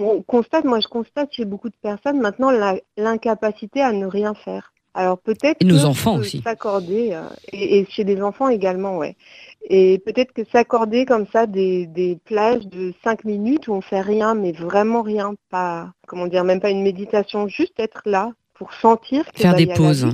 on 0.01 0.23
constate, 0.23 0.65
moi 0.65 0.81
je 0.81 0.89
constate 0.89 1.33
chez 1.33 1.45
beaucoup 1.45 1.69
de 1.69 1.77
personnes 1.81 2.21
maintenant 2.21 2.51
l'incapacité 2.97 3.81
à 3.81 3.93
ne 3.93 4.07
rien 4.07 4.35
faire. 4.35 4.73
Alors 4.95 5.19
peut-être 5.19 5.63
nos 5.65 5.85
enfants 5.85 6.17
aussi 6.17 6.43
s'accorder 6.43 7.13
euh, 7.13 7.23
et, 7.53 7.87
chez 7.89 8.05
les 8.05 8.21
enfants 8.21 8.49
également, 8.49 8.99
ouais. 8.99 9.17
Et 9.71 9.99
peut-être 10.05 10.33
que 10.33 10.43
s'accorder 10.51 11.05
comme 11.05 11.27
ça 11.33 11.47
des, 11.47 11.87
des 11.87 12.19
plages 12.25 12.67
de 12.67 12.93
5 13.05 13.25
minutes 13.25 13.69
où 13.69 13.75
on 13.75 13.81
fait 13.81 14.01
rien, 14.01 14.35
mais 14.35 14.53
vraiment 14.53 15.03
rien, 15.03 15.35
pas 15.51 15.93
comment 16.07 16.27
dire, 16.27 16.43
même 16.43 16.61
pas 16.61 16.71
une 16.71 16.83
méditation, 16.83 17.49
juste 17.49 17.79
être 17.79 18.03
là, 18.07 18.33
pour 18.59 18.73
sentir 18.75 19.25
que 19.33 19.41
faire 19.41 19.53
bah, 19.53 19.59
des 19.59 19.67
pauses. 19.69 20.07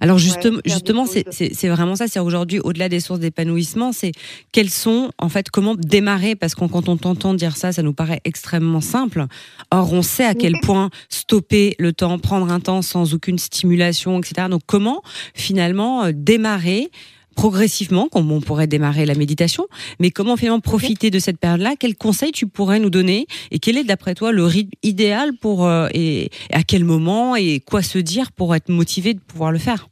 Alors 0.00 0.18
justement, 0.18 0.60
justement, 0.64 1.06
c'est 1.06 1.68
vraiment 1.68 1.96
ça. 1.96 2.06
C'est 2.06 2.20
aujourd'hui, 2.20 2.60
au-delà 2.60 2.88
des 2.88 3.00
sources 3.00 3.20
d'épanouissement, 3.20 3.92
c'est 3.92 4.12
quelles 4.52 4.70
sont 4.70 5.10
en 5.18 5.30
fait 5.30 5.50
comment 5.50 5.74
démarrer? 5.74 6.36
Parce 6.36 6.54
que 6.54 6.64
quand 6.66 6.88
on 6.88 6.96
t'entend 6.96 7.32
dire 7.34 7.56
ça, 7.56 7.72
ça 7.72 7.82
nous 7.82 7.94
paraît 7.94 8.20
extrêmement 8.24 8.82
simple. 8.82 9.24
Or, 9.70 9.92
on 9.92 10.02
sait 10.02 10.26
à 10.26 10.34
quel 10.34 10.60
point 10.60 10.90
stopper 11.08 11.74
le 11.78 11.92
temps, 11.92 12.18
prendre 12.18 12.52
un 12.52 12.60
temps 12.60 12.82
sans 12.82 13.14
aucune 13.14 13.38
stimulation, 13.38 14.18
etc. 14.18 14.48
Donc, 14.50 14.62
comment 14.66 15.02
finalement 15.34 16.04
euh, 16.04 16.12
démarrer 16.14 16.90
progressivement, 17.34 18.08
comme 18.08 18.30
on 18.30 18.40
pourrait 18.40 18.66
démarrer 18.66 19.06
la 19.06 19.14
méditation, 19.14 19.66
mais 20.00 20.10
comment 20.10 20.36
finalement 20.36 20.60
profiter 20.60 21.10
de 21.10 21.18
cette 21.18 21.38
période-là? 21.38 21.74
Quels 21.78 21.96
conseils 21.96 22.32
tu 22.32 22.46
pourrais 22.46 22.78
nous 22.78 22.90
donner? 22.90 23.26
Et 23.50 23.58
quel 23.58 23.76
est 23.76 23.84
d'après 23.84 24.14
toi 24.14 24.32
le 24.32 24.44
rythme 24.44 24.72
idéal 24.82 25.32
pour 25.36 25.66
euh, 25.66 25.88
et 25.94 26.30
à 26.52 26.62
quel 26.62 26.84
moment 26.84 27.36
et 27.36 27.60
quoi 27.60 27.82
se 27.82 27.98
dire 27.98 28.32
pour 28.32 28.54
être 28.54 28.68
motivé 28.68 29.14
de 29.14 29.20
pouvoir 29.20 29.52
le 29.52 29.58
faire? 29.58 29.88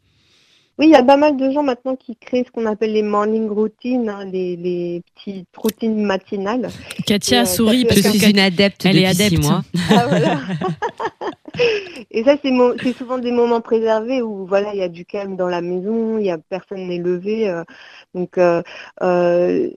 Oui, 0.80 0.86
il 0.86 0.92
y 0.92 0.94
a 0.94 1.02
pas 1.02 1.18
mal 1.18 1.36
de 1.36 1.50
gens 1.50 1.62
maintenant 1.62 1.94
qui 1.94 2.16
créent 2.16 2.42
ce 2.46 2.50
qu'on 2.50 2.64
appelle 2.64 2.94
les 2.94 3.02
morning 3.02 3.50
routines, 3.50 4.08
hein, 4.08 4.24
les, 4.24 5.02
petites 5.14 5.46
routines 5.54 6.02
matinales. 6.02 6.70
Katia 7.06 7.42
euh, 7.42 7.44
sourit 7.44 7.84
parce 7.84 8.00
que 8.00 8.12
je 8.14 8.16
suis 8.16 8.30
une 8.30 8.38
adepte 8.38 8.86
elle 8.86 8.96
est 8.96 9.04
adepte. 9.04 9.42
moi. 9.42 9.62
Ah, 9.90 10.06
voilà. 10.08 10.40
Et 12.10 12.24
ça, 12.24 12.36
c'est 12.42 12.92
souvent 12.92 13.18
des 13.18 13.32
moments 13.32 13.60
préservés 13.60 14.22
où 14.22 14.46
voilà, 14.46 14.74
il 14.74 14.80
y 14.80 14.82
a 14.82 14.88
du 14.88 15.04
calme 15.04 15.36
dans 15.36 15.48
la 15.48 15.60
maison, 15.60 16.18
il 16.18 16.30
a 16.30 16.38
personne 16.38 16.86
n'est 16.86 16.98
levé. 16.98 17.48
Euh, 17.48 17.64
donc, 18.14 18.38
euh, 18.38 18.62
euh, 19.02 19.70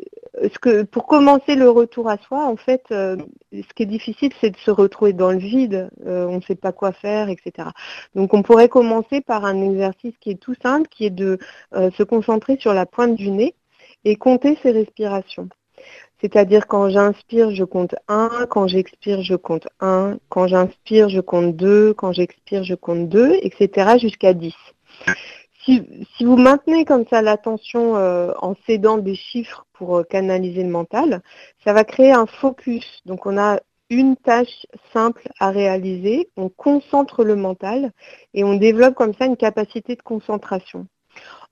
pour 0.92 1.06
commencer 1.06 1.56
le 1.56 1.70
retour 1.70 2.10
à 2.10 2.18
soi, 2.18 2.46
en 2.46 2.56
fait, 2.56 2.84
ce 2.90 3.74
qui 3.76 3.84
est 3.84 3.88
difficile, 3.88 4.32
c'est 4.42 4.50
de 4.50 4.58
se 4.58 4.72
retrouver 4.72 5.14
dans 5.14 5.32
le 5.32 5.38
vide. 5.38 5.90
on 6.06 6.38
ne 6.38 6.42
sait 6.42 6.56
pas 6.56 6.72
quoi 6.72 6.92
faire, 6.92 7.30
etc. 7.30 7.70
Donc, 8.16 8.34
on 8.34 8.42
pourrait 8.42 8.70
commencer 8.70 9.22
par 9.22 9.46
un 9.46 9.62
exercice 9.62 10.16
qui 10.20 10.32
est 10.32 10.42
tout 10.42 10.56
simple, 10.62 10.88
qui 10.90 11.06
est 11.06 11.12
de 11.12 11.38
se 11.72 12.04
concentrer 12.04 12.58
sur 12.58 12.74
la 12.74 12.86
pointe 12.86 13.16
du 13.16 13.30
nez 13.30 13.56
et 14.06 14.16
compter 14.16 14.58
ses 14.64 14.72
respirations. 14.72 15.50
C'est-à-dire 16.24 16.68
quand 16.68 16.90
j'inspire, 16.90 17.52
je 17.52 17.66
compte 17.66 17.96
1, 18.08 18.48
quand 18.50 18.68
j'expire, 18.68 19.22
je 19.24 19.36
compte 19.36 19.68
1, 19.82 20.20
quand 20.30 20.48
j'inspire, 20.48 21.10
je 21.10 21.20
compte 21.20 21.58
2, 21.58 21.94
quand 21.94 22.14
j'expire, 22.14 22.64
je 22.64 22.76
compte 22.76 23.10
2, 23.10 23.40
etc. 23.42 23.98
jusqu'à 24.00 24.34
10. 24.34 24.54
Si, 25.66 25.86
vous 26.22 26.38
maintenez 26.38 26.86
comme 26.86 27.06
ça 27.10 27.22
l'attention 27.22 27.98
euh, 27.98 28.32
en 28.42 28.56
cédant 28.66 28.98
des 28.98 29.16
chiffres 29.16 29.66
pour 29.74 29.98
euh, 29.98 30.04
canaliser 30.04 30.64
le 30.64 30.70
mental, 30.70 31.22
ça 31.66 31.74
va 31.74 31.84
créer 31.84 32.14
un 32.14 32.26
focus. 32.26 33.02
Donc 33.06 33.26
on 33.26 33.38
a 33.38 33.60
une 33.90 34.16
tâche 34.16 34.66
simple 34.94 35.28
à 35.42 35.52
réaliser, 35.52 36.30
on 36.38 36.48
concentre 36.48 37.26
le 37.26 37.36
mental 37.36 37.92
et 38.34 38.46
on 38.46 38.54
développe 38.54 38.96
comme 38.96 39.14
ça 39.14 39.26
une 39.26 39.38
capacité 39.38 39.98
de 39.98 40.02
concentration. 40.02 40.88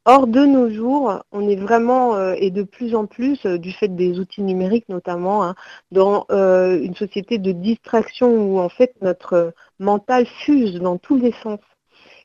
Or, 0.05 0.25
de 0.25 0.46
nos 0.46 0.67
jours, 0.72 1.22
on 1.31 1.48
est 1.48 1.55
vraiment, 1.55 2.15
euh, 2.15 2.34
et 2.38 2.50
de 2.50 2.63
plus 2.63 2.96
en 2.96 3.05
plus, 3.05 3.46
euh, 3.46 3.60
du 3.60 3.72
fait 3.72 3.88
des 3.88 4.20
outils 4.20 4.41
numériques 4.41 4.89
notamment, 4.89 5.43
hein, 5.43 5.53
dans 5.91 6.25
euh, 6.31 6.81
une 6.81 6.96
société 6.96 7.38
de 7.38 7.51
distraction 7.51 8.29
où 8.34 8.60
en 8.60 8.70
fait 8.70 8.96
notre 9.01 9.53
mental 9.77 10.25
fuse 10.25 10.79
dans 10.79 10.98
tous 10.98 11.17
les 11.17 11.34
sens. 11.43 11.60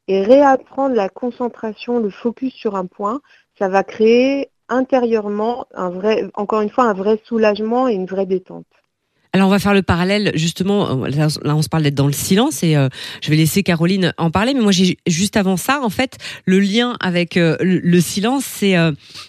Et 0.09 0.23
réapprendre 0.23 0.95
la 0.95 1.11
concentration, 1.11 1.99
le 1.99 2.11
focus 2.11 2.55
sur 2.55 2.77
un 2.77 2.87
point, 2.87 3.21
ça 3.59 3.69
va 3.69 3.85
créer 3.85 4.51
intérieurement 4.69 5.67
encore 6.35 6.63
une 6.63 6.71
fois, 6.71 6.85
un 6.85 6.95
vrai 6.95 7.21
soulagement 7.25 7.89
et 7.89 7.95
une 7.95 8.07
vraie 8.07 8.27
détente. 8.27 8.67
Alors 9.37 9.49
on 9.49 9.51
va 9.51 9.59
faire 9.59 9.75
le 9.75 9.83
parallèle 9.83 10.33
justement. 10.35 11.05
Euh, 11.05 11.09
là, 11.09 11.29
on 11.55 11.61
se 11.61 11.69
parle 11.69 11.83
d'être 11.83 11.95
dans 11.95 12.07
le 12.07 12.15
silence 12.15 12.63
et 12.63 12.75
euh, 12.75 12.89
je 13.21 13.29
vais 13.29 13.37
laisser 13.37 13.63
Caroline 13.63 14.15
en 14.17 14.31
parler. 14.31 14.55
Mais 14.55 14.63
moi, 14.63 14.73
j'ai 14.73 14.97
juste 15.07 15.37
avant 15.37 15.59
ça, 15.59 15.83
en 15.83 15.91
fait, 15.91 16.17
le 16.47 16.59
lien 16.59 16.97
avec 17.01 17.37
euh, 17.37 17.59
le, 17.61 18.01
silence, 18.01 18.47
c'est 18.47 18.77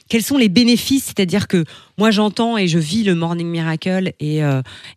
quels 0.08 0.24
sont 0.24 0.38
les 0.38 0.48
bénéfices? 0.48 1.08
C'est-à-dire 1.08 1.50
que 1.50 1.66
moi, 1.98 2.10
j'entends 2.10 2.58
et 2.58 2.70
je 2.70 2.80
vis 2.80 3.04
le 3.04 3.16
Morning 3.16 3.48
Miracle 3.48 4.14
et 4.22 4.40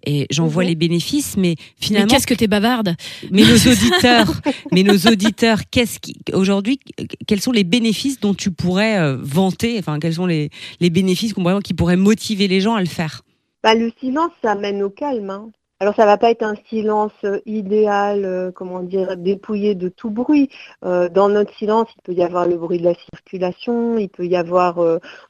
et 0.06 0.26
j'en 0.30 0.46
vois 0.46 0.62
mhm. 0.62 0.68
les 0.68 0.74
bénéfices, 0.76 1.36
mais 1.36 1.56
finalement, 1.80 2.06
qu'est-ce 2.06 2.26
que 2.26 2.34
t'es 2.34 2.46
bavarde? 2.46 2.94
Mais 3.32 3.42
nos 3.42 3.56
auditeurs, 3.72 4.32
mais 4.70 4.84
nos 4.84 4.98
auditeurs, 5.10 5.60
qu'est-ce 5.70 5.98
qui 5.98 6.16
aujourd'hui, 6.32 6.78
quels 7.26 7.40
sont 7.40 7.52
les 7.52 7.64
bénéfices 7.64 8.20
dont 8.20 8.34
tu 8.34 8.52
pourrais 8.52 9.16
vanter? 9.16 9.76
Enfin, 9.80 9.98
quels 9.98 10.14
sont 10.14 10.26
les 10.26 10.50
les 10.78 10.90
bénéfices 10.90 11.34
qui 11.64 11.74
pourraient 11.74 11.96
motiver 11.96 12.46
les 12.46 12.60
gens 12.60 12.76
à 12.76 12.80
le 12.80 12.86
faire? 12.86 13.22
Le 13.64 13.90
silence, 14.00 14.32
ça 14.42 14.54
mène 14.54 14.82
au 14.82 14.90
calme. 14.90 15.30
Hein. 15.30 15.50
Alors 15.82 15.94
ça 15.94 16.04
va 16.04 16.18
pas 16.18 16.30
être 16.30 16.42
un 16.42 16.56
silence 16.68 17.12
euh, 17.24 17.40
idéal, 17.46 18.26
euh, 18.26 18.50
comment 18.52 18.80
dire, 18.80 19.16
dépouillé 19.16 19.74
de 19.74 19.88
tout 19.88 20.10
bruit. 20.10 20.50
Euh, 20.84 21.08
dans 21.08 21.30
notre 21.30 21.54
silence, 21.56 21.88
il 21.96 22.02
peut 22.02 22.12
y 22.12 22.22
avoir 22.22 22.46
le 22.46 22.58
bruit 22.58 22.78
de 22.78 22.84
la 22.84 22.92
circulation, 22.94 23.96
il 23.96 24.10
peut 24.10 24.26
y 24.26 24.36
avoir 24.36 24.78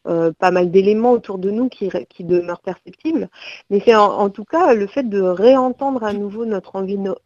pas 0.05 0.51
mal 0.51 0.73
d'éléments 0.73 1.13
autour 1.13 1.39
de 1.39 1.53
nous 1.53 1.69
qui, 1.69 1.89
qui 2.09 2.25
demeurent 2.25 2.63
perceptibles. 2.63 3.29
Mais 3.71 3.81
c'est 3.85 3.95
en, 3.95 4.29
tout 4.31 4.45
cas 4.45 4.75
le 4.75 4.89
fait 4.89 5.09
de 5.09 5.21
réentendre 5.21 6.03
à 6.03 6.13
nouveau 6.13 6.45
notre 6.47 6.75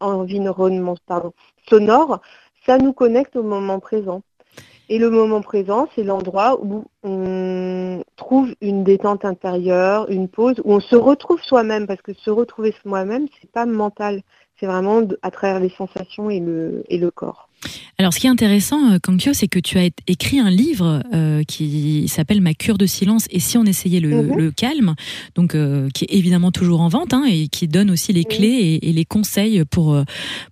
environnement 0.00 0.96
sonore, 1.70 2.20
ça 2.66 2.76
nous 2.76 2.92
connecte 2.92 3.36
au 3.36 3.42
moment 3.42 3.80
présent. 3.80 4.22
Et 4.90 4.98
le 4.98 5.08
moment 5.08 5.40
présent, 5.40 5.88
c'est 5.94 6.02
l'endroit 6.02 6.58
où 6.62 6.84
on 7.02 7.63
trouve 8.16 8.54
une 8.60 8.84
détente 8.84 9.24
intérieure, 9.24 10.10
une 10.10 10.28
pause, 10.28 10.60
où 10.64 10.74
on 10.74 10.80
se 10.80 10.96
retrouve 10.96 11.40
soi-même, 11.42 11.86
parce 11.86 12.02
que 12.02 12.12
se 12.14 12.30
retrouver 12.30 12.74
soi-même, 12.82 13.26
c'est 13.40 13.50
pas 13.50 13.66
mental, 13.66 14.22
c'est 14.58 14.66
vraiment 14.66 15.02
à 15.22 15.30
travers 15.30 15.60
les 15.60 15.70
sensations 15.70 16.30
et 16.30 16.40
le, 16.40 16.84
et 16.88 16.98
le 16.98 17.10
corps. 17.10 17.48
Alors, 17.98 18.12
ce 18.12 18.18
qui 18.18 18.26
est 18.26 18.30
intéressant, 18.30 18.92
euh, 18.92 18.98
Kankyo, 18.98 19.32
c'est 19.32 19.46
que 19.46 19.58
tu 19.58 19.78
as 19.78 19.88
écrit 20.06 20.40
un 20.40 20.50
livre 20.50 21.02
euh, 21.14 21.42
qui 21.44 22.08
s'appelle 22.08 22.40
Ma 22.40 22.54
cure 22.54 22.76
de 22.76 22.86
silence 22.86 23.26
et 23.30 23.40
si 23.40 23.56
on 23.56 23.64
essayait 23.64 24.00
le, 24.00 24.22
mhm. 24.22 24.52
calme, 24.52 24.94
donc 25.34 25.54
euh, 25.54 25.88
qui 25.94 26.04
est 26.04 26.14
évidemment 26.14 26.50
toujours 26.50 26.80
en 26.80 26.88
vente 26.88 27.14
hein, 27.14 27.24
et 27.28 27.48
qui 27.48 27.68
donne 27.68 27.90
aussi 27.90 28.12
les 28.12 28.24
clés 28.24 28.80
et, 28.82 28.92
les 28.94 29.04
conseils 29.04 29.64
pour 29.64 30.00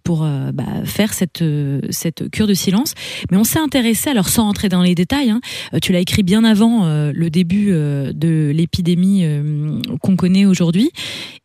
pour 0.03 0.27
bah, 0.53 0.65
faire 0.85 1.15
cette 1.15 1.45
cette 1.91 2.29
cure 2.31 2.49
de 2.49 2.55
silence. 2.55 2.95
Mais 3.31 3.37
on 3.37 3.45
s'est 3.45 3.61
intéressé, 3.61 4.11
alors 4.11 4.29
sans 4.29 4.45
rentrer 4.45 4.69
dans 4.69 4.83
les 4.83 4.97
détails, 4.97 5.31
hein, 5.31 5.41
tu 5.81 5.93
l'as 5.93 6.01
écrit 6.01 6.25
bien 6.25 6.43
avant 6.43 6.87
le 6.87 7.31
début 7.31 7.67
de 7.71 8.53
l'épidémie 8.53 9.25
qu'on 10.01 10.17
connaît 10.17 10.45
aujourd'hui. 10.45 10.91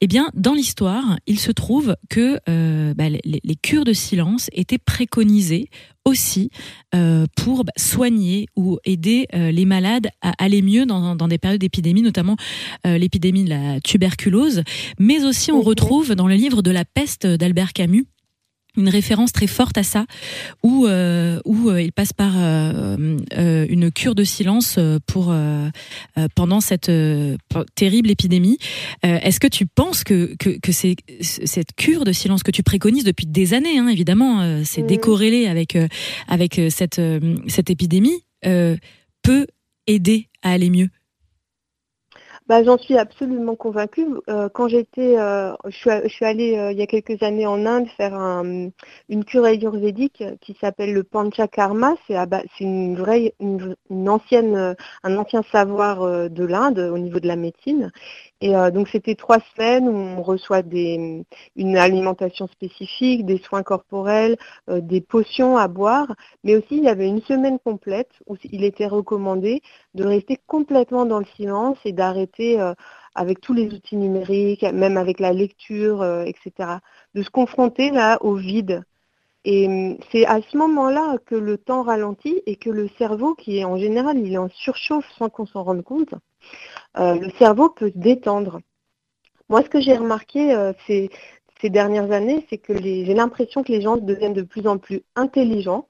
Eh 0.01 0.07
bien, 0.07 0.29
dans 0.33 0.53
l'histoire, 0.53 1.17
il 1.27 1.39
se 1.39 1.51
trouve 1.51 1.95
que 2.09 2.39
bah, 2.47 3.09
les, 3.09 3.21
les 3.23 3.55
cures 3.55 3.83
de 3.83 3.93
silence 3.93 4.49
étaient 4.53 4.77
préconisées 4.77 5.69
aussi 6.07 6.49
euh, 6.95 7.25
pour 7.35 7.65
bah, 7.65 7.73
soigner 7.77 8.47
ou 8.55 8.79
aider 8.85 9.27
euh, 9.35 9.51
les 9.51 9.65
malades 9.65 10.07
à 10.21 10.31
aller 10.37 10.61
mieux 10.61 10.85
dans, 10.85 11.15
des 11.27 11.37
périodes 11.37 11.59
d'épidémie, 11.59 12.01
notamment 12.01 12.37
euh, 12.85 12.97
l'épidémie 12.97 13.43
de 13.43 13.49
la 13.49 13.81
tuberculose. 13.81 14.63
Mais 14.99 15.25
aussi, 15.25 15.51
on 15.51 15.61
retrouve 15.61 16.15
dans 16.15 16.27
le 16.27 16.35
livre 16.35 16.61
de 16.61 16.71
la 16.71 16.85
peste 16.85 17.27
d'Albert 17.27 17.73
Camus 17.73 18.07
une 18.77 18.89
référence 18.89 19.31
très 19.33 19.47
forte 19.47 19.77
à 19.77 19.83
ça, 19.83 20.05
où 20.63 20.85
euh, 20.85 21.39
où 21.45 21.69
euh, 21.69 21.81
il 21.81 21.91
passe 21.91 22.13
par 22.13 22.33
euh, 22.37 23.17
une 23.69 23.91
cure 23.91 24.15
de 24.15 24.23
silence 24.23 24.79
pour 25.05 25.33
pendant 26.35 26.61
cette 26.61 26.91
terrible 27.75 28.09
épidémie. 28.09 28.57
Est-ce 29.03 29.39
que 29.39 29.47
tu 29.47 29.65
penses 29.65 30.03
que 30.03 30.35
que, 30.37 30.59
que 30.59 30.71
c'est 30.71 30.95
cette 31.21 31.75
cure 31.75 32.05
de 32.05 32.11
silence 32.11 32.43
que 32.43 32.51
tu 32.51 32.63
préconises 32.63 33.03
depuis 33.03 33.25
des 33.25 33.53
années, 33.53 33.79
hein, 33.79 33.87
évidemment, 33.87 34.63
c'est 34.63 34.83
décorrélé 34.83 35.47
avec 35.47 35.77
avec 36.27 36.61
cette 36.69 37.01
cette 37.47 37.69
épidémie, 37.69 38.23
peut 38.41 39.47
aider 39.87 40.29
à 40.43 40.51
aller 40.51 40.69
mieux? 40.69 40.89
Bah, 42.47 42.63
J'en 42.63 42.77
suis 42.77 42.97
absolument 42.97 43.55
convaincue. 43.55 44.07
Euh, 44.29 44.49
quand 44.49 44.67
j'étais, 44.67 45.17
euh, 45.17 45.53
je, 45.65 46.07
suis, 46.07 46.25
allée 46.25 46.57
euh, 46.57 46.71
il 46.71 46.77
y 46.77 46.81
a 46.81 46.87
quelques 46.87 47.21
années 47.23 47.45
en 47.45 47.65
Inde 47.65 47.87
faire 47.97 48.13
un, 48.15 48.69
une 49.09 49.25
cure 49.25 49.45
ayurvédique 49.45 50.23
qui 50.41 50.57
s'appelle 50.59 50.93
le 50.93 51.03
panchakarma. 51.03 51.95
C'est 52.07 52.15
une 52.59 52.95
vraie, 52.95 53.33
une, 53.39 53.75
ancienne, 54.07 54.75
un 55.03 55.17
ancien 55.17 55.43
savoir 55.51 56.29
de 56.29 56.43
l'Inde 56.45 56.79
au 56.79 56.97
niveau 56.97 57.19
de 57.19 57.27
la 57.27 57.35
médecine. 57.35 57.91
Et 58.41 58.55
euh, 58.55 58.69
donc 58.69 58.87
c'était 58.89 59.15
trois 59.15 59.39
semaines 59.55 59.89
où 59.89 59.93
on 59.95 60.21
reçoit 60.21 60.61
une 60.61 61.77
alimentation 61.77 62.47
spécifique, 62.47 63.25
des 63.25 63.39
soins 63.39 63.63
corporels, 63.63 64.37
euh, 64.69 64.79
des 64.79 65.01
potions 65.01 65.57
à 65.57 65.67
boire, 65.67 66.15
mais 66.43 66.55
aussi 66.55 66.77
il 66.77 66.83
y 66.83 66.89
avait 66.89 67.07
une 67.07 67.21
semaine 67.23 67.57
complète 67.59 68.11
où 68.27 68.37
il 68.43 68.63
était 68.63 68.85
recommandé 68.85 69.61
de 69.95 70.03
rester 70.03 70.39
complètement 70.45 71.05
dans 71.05 71.19
le 71.19 71.25
silence 71.35 71.77
et 71.83 71.93
d'arrêter 71.93 72.61
euh, 72.61 72.73
avec 73.15 73.41
tous 73.41 73.53
les 73.53 73.73
outils 73.73 73.97
numériques, 73.97 74.63
même 74.63 74.97
avec 74.97 75.19
la 75.19 75.33
lecture, 75.33 76.05
etc., 76.25 76.77
de 77.15 77.23
se 77.23 77.31
confronter 77.31 77.89
là 77.89 78.19
au 78.21 78.35
vide. 78.35 78.83
Et 79.43 79.97
c'est 80.11 80.25
à 80.25 80.41
ce 80.41 80.57
moment-là 80.57 81.17
que 81.25 81.33
le 81.33 81.57
temps 81.57 81.81
ralentit 81.81 82.43
et 82.45 82.57
que 82.57 82.69
le 82.69 82.89
cerveau, 82.97 83.33
qui 83.33 83.57
est 83.57 83.63
en 83.63 83.77
général, 83.77 84.19
il 84.19 84.33
est 84.33 84.37
en 84.37 84.49
surchauffe 84.49 85.09
sans 85.17 85.29
qu'on 85.29 85.45
s'en 85.45 85.63
rende 85.63 85.83
compte, 85.83 86.13
euh, 86.97 87.15
le 87.15 87.29
cerveau 87.37 87.69
peut 87.69 87.91
se 87.91 87.97
détendre. 87.97 88.59
Moi, 89.49 89.63
ce 89.63 89.69
que 89.69 89.79
j'ai 89.79 89.95
remarqué 89.95 90.53
euh, 90.53 90.73
ces, 90.87 91.09
dernières 91.63 92.11
années, 92.11 92.45
c'est 92.49 92.57
que 92.57 92.77
j'ai 92.81 93.13
l'impression 93.13 93.63
que 93.63 93.71
les 93.71 93.81
gens 93.81 93.97
deviennent 93.97 94.33
de 94.33 94.41
plus 94.43 94.67
en 94.67 94.77
plus 94.77 95.03
intelligents. 95.15 95.87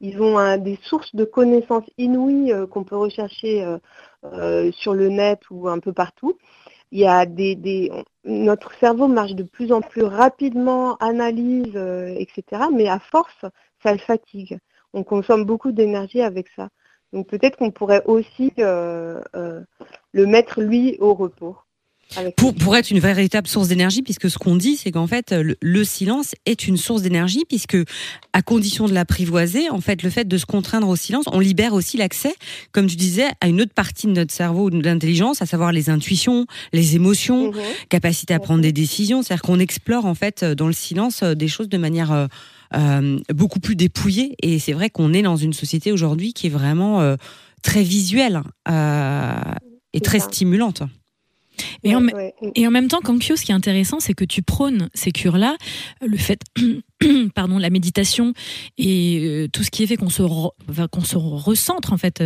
Ils 0.00 0.20
ont 0.22 0.56
des 0.56 0.78
sources 0.82 1.14
de 1.14 1.24
connaissances 1.24 1.84
inouïes 1.98 2.52
euh, 2.52 2.66
qu'on 2.66 2.84
peut 2.84 2.96
rechercher 2.96 3.64
sur 4.72 4.94
le 4.94 5.08
net 5.08 5.40
ou 5.50 5.68
un 5.68 5.78
peu 5.78 5.92
partout. 5.92 6.38
Notre 8.24 8.74
cerveau 8.80 9.08
marche 9.08 9.34
de 9.34 9.44
plus 9.44 9.72
en 9.72 9.80
plus 9.80 10.02
rapidement, 10.02 10.96
analyse, 10.96 11.76
etc. 12.16 12.64
Mais 12.72 12.88
à 12.88 12.98
force, 12.98 13.44
ça 13.82 13.92
le 13.92 13.98
fatigue. 13.98 14.58
On 14.92 15.04
consomme 15.04 15.44
beaucoup 15.44 15.72
d'énergie 15.72 16.22
avec 16.22 16.48
ça. 16.56 16.68
Donc 17.12 17.26
peut-être 17.26 17.56
qu'on 17.56 17.70
pourrait 17.70 18.02
aussi 18.04 18.52
euh, 18.58 19.20
euh, 19.34 19.62
le 20.12 20.26
mettre 20.26 20.60
lui 20.60 20.96
au 21.00 21.14
repos. 21.14 21.56
Pour, 22.36 22.54
pour, 22.54 22.76
être 22.76 22.90
une 22.90 22.98
véritable 22.98 23.46
source 23.46 23.68
d'énergie, 23.68 24.02
puisque 24.02 24.28
ce 24.30 24.38
qu'on 24.38 24.56
dit, 24.56 24.76
c'est 24.76 24.90
qu'en 24.90 25.06
fait, 25.06 25.32
le, 25.32 25.84
silence 25.84 26.34
est 26.46 26.66
une 26.66 26.76
source 26.76 27.02
d'énergie, 27.02 27.44
puisque 27.48 27.76
à 28.32 28.42
condition 28.42 28.86
de 28.86 28.92
l'apprivoiser, 28.92 29.70
en 29.70 29.80
fait, 29.80 30.02
le 30.02 30.10
fait 30.10 30.26
de 30.26 30.36
se 30.36 30.46
contraindre 30.46 30.88
au 30.88 30.96
silence, 30.96 31.24
on 31.32 31.40
libère 31.40 31.72
aussi 31.72 31.96
l'accès, 31.96 32.34
comme 32.72 32.86
tu 32.86 32.96
disais, 32.96 33.28
à 33.40 33.48
une 33.48 33.60
autre 33.60 33.74
partie 33.74 34.06
de 34.06 34.12
notre 34.12 34.34
cerveau, 34.34 34.70
de 34.70 34.82
l'intelligence, 34.82 35.40
à 35.40 35.46
savoir 35.46 35.72
les 35.72 35.88
intuitions, 35.88 36.46
les 36.72 36.96
émotions, 36.96 37.52
mhm. 37.52 37.60
capacité 37.88 38.34
à 38.34 38.40
prendre 38.40 38.62
des 38.62 38.72
décisions. 38.72 39.22
C'est-à-dire 39.22 39.42
qu'on 39.42 39.60
explore, 39.60 40.06
en 40.06 40.14
fait, 40.14 40.44
dans 40.44 40.66
le 40.66 40.72
silence, 40.72 41.22
des 41.22 41.48
choses 41.48 41.68
de 41.68 41.78
manière 41.78 42.28
euh, 42.76 43.18
beaucoup 43.34 43.58
plus 43.58 43.74
dépouillée. 43.74 44.36
Et 44.42 44.60
c'est 44.60 44.72
vrai 44.72 44.90
qu'on 44.90 45.12
est 45.12 45.22
dans 45.22 45.36
une 45.36 45.52
société 45.52 45.90
aujourd'hui 45.90 46.32
qui 46.32 46.46
est 46.46 46.50
vraiment 46.50 47.00
euh, 47.00 47.16
très 47.62 47.82
visuelle 47.82 48.42
euh, 48.68 49.34
et 49.92 50.00
très 50.00 50.20
stimulante. 50.20 50.82
Et, 51.84 51.94
en, 51.94 52.06
et, 52.54 52.66
en, 52.66 52.70
même 52.70 52.88
temps, 52.88 53.00
Kankyo, 53.00 53.36
ce 53.36 53.44
qui 53.44 53.52
est 53.52 53.54
intéressant, 53.54 54.00
c'est 54.00 54.14
que 54.14 54.24
tu 54.24 54.42
prônes 54.42 54.88
ces 54.94 55.12
cures-là, 55.12 55.56
le 56.00 56.16
fait, 56.16 56.40
pardon, 57.34 57.58
la 57.58 57.70
méditation 57.70 58.32
et 58.78 59.48
tout 59.52 59.62
ce 59.62 59.70
qui 59.70 59.82
est 59.82 59.86
fait 59.86 59.96
qu'on 59.96 60.10
se, 60.10 60.22
qu'on 60.86 61.04
se 61.04 61.16
recentre 61.16 61.92
en 61.92 61.96
fait 61.96 62.22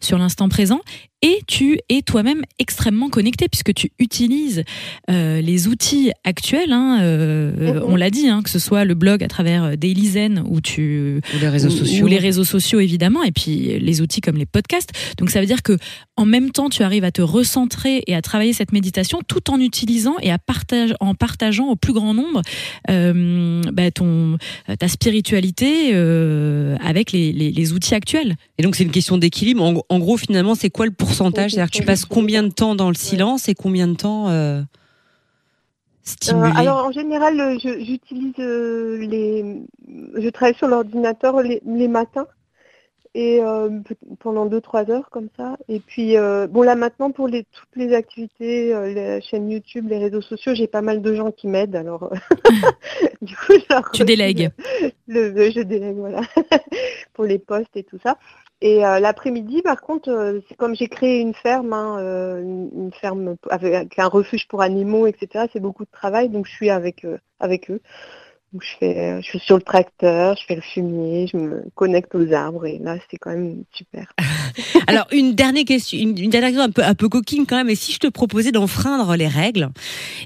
sur 0.00 0.18
l'instant 0.18 0.48
présent 0.48 0.80
et 1.22 1.40
tu 1.46 1.78
es 1.88 2.02
toi-même 2.02 2.42
extrêmement 2.58 3.08
connecté 3.08 3.48
puisque 3.48 3.72
tu 3.74 3.90
utilises 3.98 4.62
euh, 5.10 5.40
les 5.40 5.66
outils 5.66 6.12
actuels. 6.24 6.72
Hein, 6.72 7.00
euh, 7.02 7.74
mhm. 7.74 7.82
On 7.88 7.96
l'a 7.96 8.10
dit, 8.10 8.28
hein, 8.28 8.42
que 8.42 8.50
ce 8.50 8.58
soit 8.58 8.84
le 8.84 8.94
blog 8.94 9.24
à 9.24 9.28
travers 9.28 9.64
euh, 9.64 9.76
Daily 9.76 10.06
Zen 10.06 10.44
ou 10.46 10.60
tu 10.60 11.20
ou 11.34 11.38
les 11.40 11.48
réseaux 11.48 11.70
sociaux, 11.70 12.04
ou 12.04 12.08
les 12.08 12.18
réseaux 12.18 12.44
sociaux 12.44 12.80
évidemment, 12.80 13.22
et 13.22 13.32
puis 13.32 13.78
les 13.78 14.00
outils 14.00 14.20
comme 14.20 14.36
les 14.36 14.46
podcasts. 14.46 14.92
Donc 15.18 15.30
ça 15.30 15.40
veut 15.40 15.46
dire 15.46 15.62
que 15.62 15.78
en 16.16 16.26
même 16.26 16.50
temps 16.50 16.68
tu 16.68 16.82
arrives 16.82 17.04
à 17.04 17.10
te 17.10 17.22
recentrer 17.22 18.02
et 18.06 18.14
à 18.14 18.22
travailler 18.22 18.52
cette 18.52 18.72
méditation 18.72 19.20
tout 19.26 19.50
en 19.50 19.58
utilisant 19.58 20.16
et 20.22 20.30
à 20.30 20.38
partage, 20.38 20.94
en 21.00 21.14
partageant 21.14 21.68
au 21.68 21.76
plus 21.76 21.92
grand 21.92 22.14
nombre 22.14 22.42
euh, 22.90 23.62
bah, 23.72 23.90
ton 23.90 24.38
ta 24.78 24.88
spiritualité 24.88 25.94
avec 26.80 27.12
les, 27.12 27.32
les, 27.32 27.50
les, 27.50 27.72
outils 27.72 27.94
actuels. 27.94 28.36
Et 28.58 28.62
donc 28.62 28.76
c'est 28.76 28.84
une 28.84 28.90
question 28.90 29.18
d'équilibre. 29.18 29.62
En, 29.62 29.82
en, 29.88 29.98
gros 29.98 30.16
finalement 30.16 30.54
c'est 30.54 30.70
quoi 30.70 30.86
le 30.86 30.92
pourcentage 30.92 31.15
C'est-à-dire 31.16 31.70
que 31.70 31.76
tu 31.76 31.82
passes 31.84 32.04
combien 32.04 32.42
de 32.42 32.52
temps 32.52 32.74
dans 32.74 32.88
le 32.88 32.94
silence 32.94 33.48
et 33.48 33.54
combien 33.54 33.88
de 33.88 33.94
temps 33.94 34.28
euh, 34.28 34.62
stimulé 36.02 36.50
euh, 36.50 36.58
Alors 36.58 36.86
en 36.86 36.92
général, 36.92 37.40
euh, 37.40 37.58
j'utilise 37.58 38.36
les, 38.38 39.62
je 39.88 40.28
travaille 40.28 40.54
sur 40.54 40.68
l'ordinateur 40.68 41.40
les, 41.42 41.88
matins 41.88 42.26
et 43.18 43.40
pendant 44.20 44.46
2-3 44.46 44.90
heures 44.90 45.08
comme 45.10 45.28
ça. 45.36 45.56
Et 45.68 45.80
puis 45.80 46.16
bon 46.50 46.62
là 46.62 46.74
maintenant 46.74 47.10
pour 47.10 47.28
les, 47.28 47.44
toutes 47.44 47.76
les 47.76 47.94
activités, 47.94 48.74
les 48.94 49.20
chaînes 49.22 49.50
YouTube, 49.50 49.88
les 49.88 49.98
réseaux 49.98 50.20
sociaux, 50.20 50.54
j'ai 50.54 50.66
pas 50.66 50.82
mal 50.82 51.00
de 51.00 51.14
gens 51.14 51.30
qui 51.30 51.48
m'aident. 51.48 51.76
Alors 51.76 52.12
du 53.22 53.34
coup, 53.36 53.54
tu 53.92 54.04
délègues. 54.04 54.50
Le, 55.08 55.50
je 55.50 55.60
délègue 55.60 55.96
voilà 55.96 56.20
pour 57.14 57.24
les 57.24 57.38
posts 57.38 57.76
et 57.76 57.84
tout 57.84 57.98
ça. 58.02 58.18
Et 58.62 58.84
euh, 58.84 59.00
l'après-midi, 59.00 59.60
par 59.62 59.80
contre, 59.82 60.08
euh, 60.08 60.40
c'est 60.48 60.56
comme 60.56 60.74
j'ai 60.74 60.88
créé 60.88 61.20
une 61.20 61.34
ferme, 61.34 61.74
hein, 61.74 61.98
euh, 62.00 62.42
une, 62.42 62.90
ferme 62.92 63.36
avec 63.50 63.98
un 63.98 64.08
refuge 64.08 64.48
pour 64.48 64.62
animaux, 64.62 65.06
etc. 65.06 65.46
C'est 65.52 65.60
beaucoup 65.60 65.84
de 65.84 65.90
travail, 65.90 66.30
donc 66.30 66.46
je 66.46 66.52
suis 66.52 66.70
avec 66.70 67.06
avec 67.38 67.70
eux. 67.70 67.80
Donc 68.52 68.62
je 68.62 68.76
fais, 68.78 69.20
je 69.20 69.26
suis 69.26 69.38
sur 69.40 69.56
le 69.56 69.62
tracteur, 69.62 70.36
je 70.36 70.44
fais 70.46 70.54
le 70.54 70.62
fumier, 70.62 71.26
je 71.26 71.36
me 71.36 71.64
connecte 71.74 72.14
aux 72.14 72.32
arbres 72.32 72.64
et 72.64 72.78
là 72.78 72.96
c'est 73.10 73.16
quand 73.16 73.30
même 73.30 73.64
super. 73.72 74.12
Alors 74.86 75.06
une 75.12 75.34
dernière 75.34 75.64
question, 75.64 75.98
une, 75.98 76.14
dernière 76.14 76.50
question 76.50 76.62
un 76.62 76.70
peu 76.70 76.84
un 76.84 76.94
peu 76.94 77.08
coquine 77.08 77.44
quand 77.46 77.56
même. 77.56 77.68
Et 77.68 77.74
si 77.74 77.92
je 77.92 77.98
te 77.98 78.06
proposais 78.06 78.52
d'enfreindre 78.52 79.16
les 79.16 79.28
règles 79.28 79.70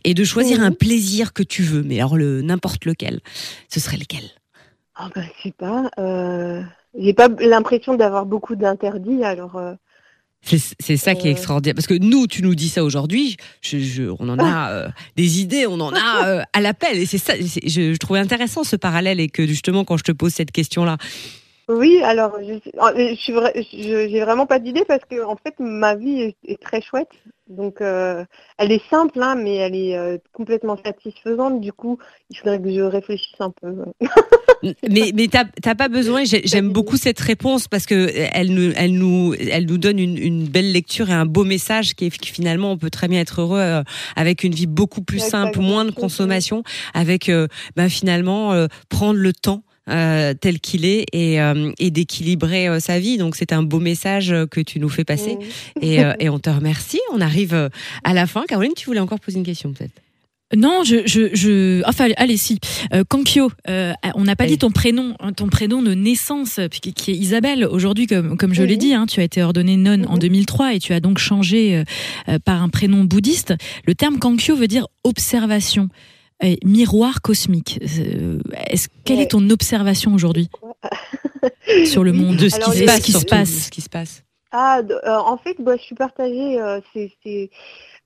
et 0.04 0.14
de 0.14 0.24
choisir 0.24 0.62
un 0.62 0.70
plaisir 0.70 1.33
que 1.33 1.42
tu 1.42 1.62
veux, 1.62 1.83
mais 1.83 1.98
alors 1.98 2.16
le 2.16 2.42
n'importe 2.42 2.85
lequel, 2.85 3.20
ce 3.68 3.80
serait 3.80 3.96
lequel? 3.96 4.22
Ah 4.94 5.06
oh 5.06 5.12
ben 5.14 5.24
je 5.24 5.42
sais 5.42 5.54
pas. 5.56 5.90
J'ai 6.98 7.14
pas 7.14 7.28
l'impression 7.28 7.94
d'avoir 7.94 8.26
beaucoup 8.26 8.56
d'interdits, 8.56 9.24
alors. 9.24 9.56
Euh, 9.56 9.74
c'est 10.42 10.96
ça 10.96 11.14
qui 11.14 11.26
est 11.29 11.31
euh, 11.31 11.33
extraordinaire. 11.33 11.74
Parce 11.74 11.87
que 11.87 11.98
nous, 11.98 12.26
tu 12.26 12.42
nous 12.42 12.55
dis 12.55 12.68
ça 12.68 12.83
aujourd'hui, 12.85 13.37
on 14.18 14.29
en 14.29 14.38
a 14.38 14.70
euh, 14.70 14.88
des 15.16 15.40
idées, 15.40 15.66
on 15.66 15.81
en 15.81 15.94
a 15.94 16.44
à 16.53 16.61
l'appel. 16.61 16.98
Et 16.98 17.07
c'est 17.07 17.18
ça, 17.18 17.35
je, 17.38 17.96
trouvais 17.96 18.20
intéressant 18.20 18.64
ce 18.64 18.76
parallèle 18.76 19.20
et 19.20 19.29
que 19.29 19.46
justement, 19.46 19.85
quand 19.85 19.96
je 19.96 20.05
te 20.05 20.12
pose 20.12 20.33
cette 20.33 20.53
question-là. 20.53 20.96
Oui, 21.68 22.00
alors, 22.03 22.37
je, 22.40 24.09
j'ai 24.09 24.20
vraiment 24.20 24.46
pas 24.46 24.59
d'idée 24.59 24.85
parce 24.87 25.05
que, 25.09 25.24
en 25.24 25.37
fait, 25.37 25.55
ma 25.61 25.94
vie 25.94 26.35
est, 26.44 26.61
très 26.61 26.81
chouette. 26.81 27.11
Donc, 27.50 27.80
euh, 27.80 28.24
elle 28.58 28.70
est 28.70 28.82
simple, 28.88 29.20
hein, 29.20 29.34
mais 29.34 29.56
elle 29.56 29.74
est 29.74 29.96
euh, 29.96 30.18
complètement 30.32 30.78
satisfaisante. 30.82 31.60
Du 31.60 31.72
coup, 31.72 31.98
il 32.30 32.38
faudrait 32.38 32.62
que 32.62 32.72
je 32.72 32.80
réfléchisse 32.80 33.40
un 33.40 33.50
peu. 33.50 33.74
mais 34.88 35.10
mais 35.12 35.26
t'as 35.26 35.74
pas 35.74 35.88
besoin. 35.88 36.22
J'aime 36.24 36.70
beaucoup 36.70 36.96
cette 36.96 37.18
réponse 37.18 37.66
parce 37.66 37.86
que 37.86 38.08
elle 38.14 38.54
nous 38.54 38.72
elle 38.76 38.92
nous 38.92 39.34
elle 39.34 39.66
nous 39.66 39.78
donne 39.78 39.98
une, 39.98 40.16
une 40.16 40.46
belle 40.46 40.70
lecture 40.70 41.10
et 41.10 41.14
un 41.14 41.26
beau 41.26 41.42
message 41.42 41.94
qui 41.94 42.04
est 42.04 42.16
que 42.16 42.26
finalement 42.26 42.70
on 42.70 42.78
peut 42.78 42.90
très 42.90 43.08
bien 43.08 43.20
être 43.20 43.40
heureux 43.40 43.58
euh, 43.58 43.82
avec 44.14 44.44
une 44.44 44.54
vie 44.54 44.68
beaucoup 44.68 45.02
plus 45.02 45.18
simple, 45.18 45.58
moins 45.58 45.84
de 45.84 45.90
consommation, 45.90 46.62
avec 46.94 47.30
ben, 47.74 47.88
finalement 47.88 48.66
prendre 48.88 49.18
le 49.18 49.32
temps 49.32 49.64
euh, 49.88 50.35
tel 50.35 50.61
qu'il 50.61 50.85
est 50.85 51.07
et, 51.12 51.40
euh, 51.40 51.73
et 51.79 51.90
d'équilibrer 51.90 52.69
euh, 52.69 52.81
sa 52.81 53.01
vie. 53.01 53.16
Donc 53.16 53.35
c'est 53.35 53.53
un 53.53 53.62
beau 53.62 53.81
message 53.81 54.35
que 54.51 54.61
tu 54.61 54.79
nous 54.79 54.90
fais 54.90 55.05
passer 55.05 55.38
et, 55.81 56.01
et, 56.19 56.29
on 56.29 56.38
te 56.38 56.51
remercie. 56.51 57.01
On 57.12 57.21
arrive 57.21 57.71
à 58.05 58.14
la 58.14 58.27
fin. 58.27 58.45
Caroline, 58.47 58.75
tu 58.77 58.87
voulais 58.87 59.01
encore 59.01 59.21
poser 59.21 59.38
une 59.38 59.45
question 59.45 59.73
peut-être? 59.73 59.95
Non, 60.55 60.83
je, 60.85 61.07
je, 61.07 61.35
je, 61.35 61.81
enfin, 61.88 62.09
allez, 62.16 62.37
si. 62.37 62.59
Euh, 62.93 63.05
Kankyo, 63.09 63.53
on 63.69 64.25
n'a 64.25 64.37
pas 64.37 64.47
dit 64.47 64.59
ton 64.59 64.73
prénom, 64.73 65.14
hein, 65.21 65.33
ton 65.33 65.47
prénom 65.47 65.81
de 65.81 65.95
naissance, 65.95 66.59
qui 66.71 67.11
est 67.11 67.14
Isabelle. 67.14 67.64
Aujourd'hui, 67.64 68.09
comme, 68.09 68.37
comme 68.37 68.53
je 68.53 68.64
l'ai 68.64 68.77
dit, 68.77 68.93
hein, 68.93 69.07
tu 69.07 69.21
as 69.21 69.23
été 69.23 69.43
ordonnée 69.43 69.77
nonne 69.77 70.07
en 70.09 70.19
2003 70.19 70.75
et 70.75 70.79
tu 70.81 70.93
as 70.93 70.99
donc 71.01 71.19
changé 71.19 71.85
par 72.45 72.62
un 72.62 72.69
prénom 72.69 73.05
bouddhiste. 73.05 73.55
Le 73.87 73.95
terme 73.95 74.19
Kankyo 74.19 74.57
veut 74.57 74.69
dire 74.69 74.88
observation 75.05 75.88
miroir 76.64 77.22
cosmique. 77.22 77.79
Euh, 77.83 78.38
est-ce 78.68 78.88
quelle 79.05 79.20
est 79.20 79.33
ton 79.33 79.48
observation 79.50 80.14
aujourd'hui 80.14 80.48
sur 81.85 82.05
le 82.05 82.12
monde 82.12 82.37
de 82.37 82.48
ce 82.48 82.59
qui, 82.59 82.72
se 82.72 82.85
passe, 82.85 83.00
qui 83.00 83.12
se 83.12 83.24
passe, 83.24 83.48
ce 83.48 83.70
qui 83.70 83.81
se 83.81 83.88
passe 83.88 84.22
Ah, 84.53 84.81
euh, 84.81 85.16
en 85.16 85.37
fait, 85.37 85.57
bah, 85.59 85.76
je 85.76 85.83
suis 85.83 85.94
partagée. 85.94 86.61
Euh, 86.61 86.81
c'est, 86.92 87.50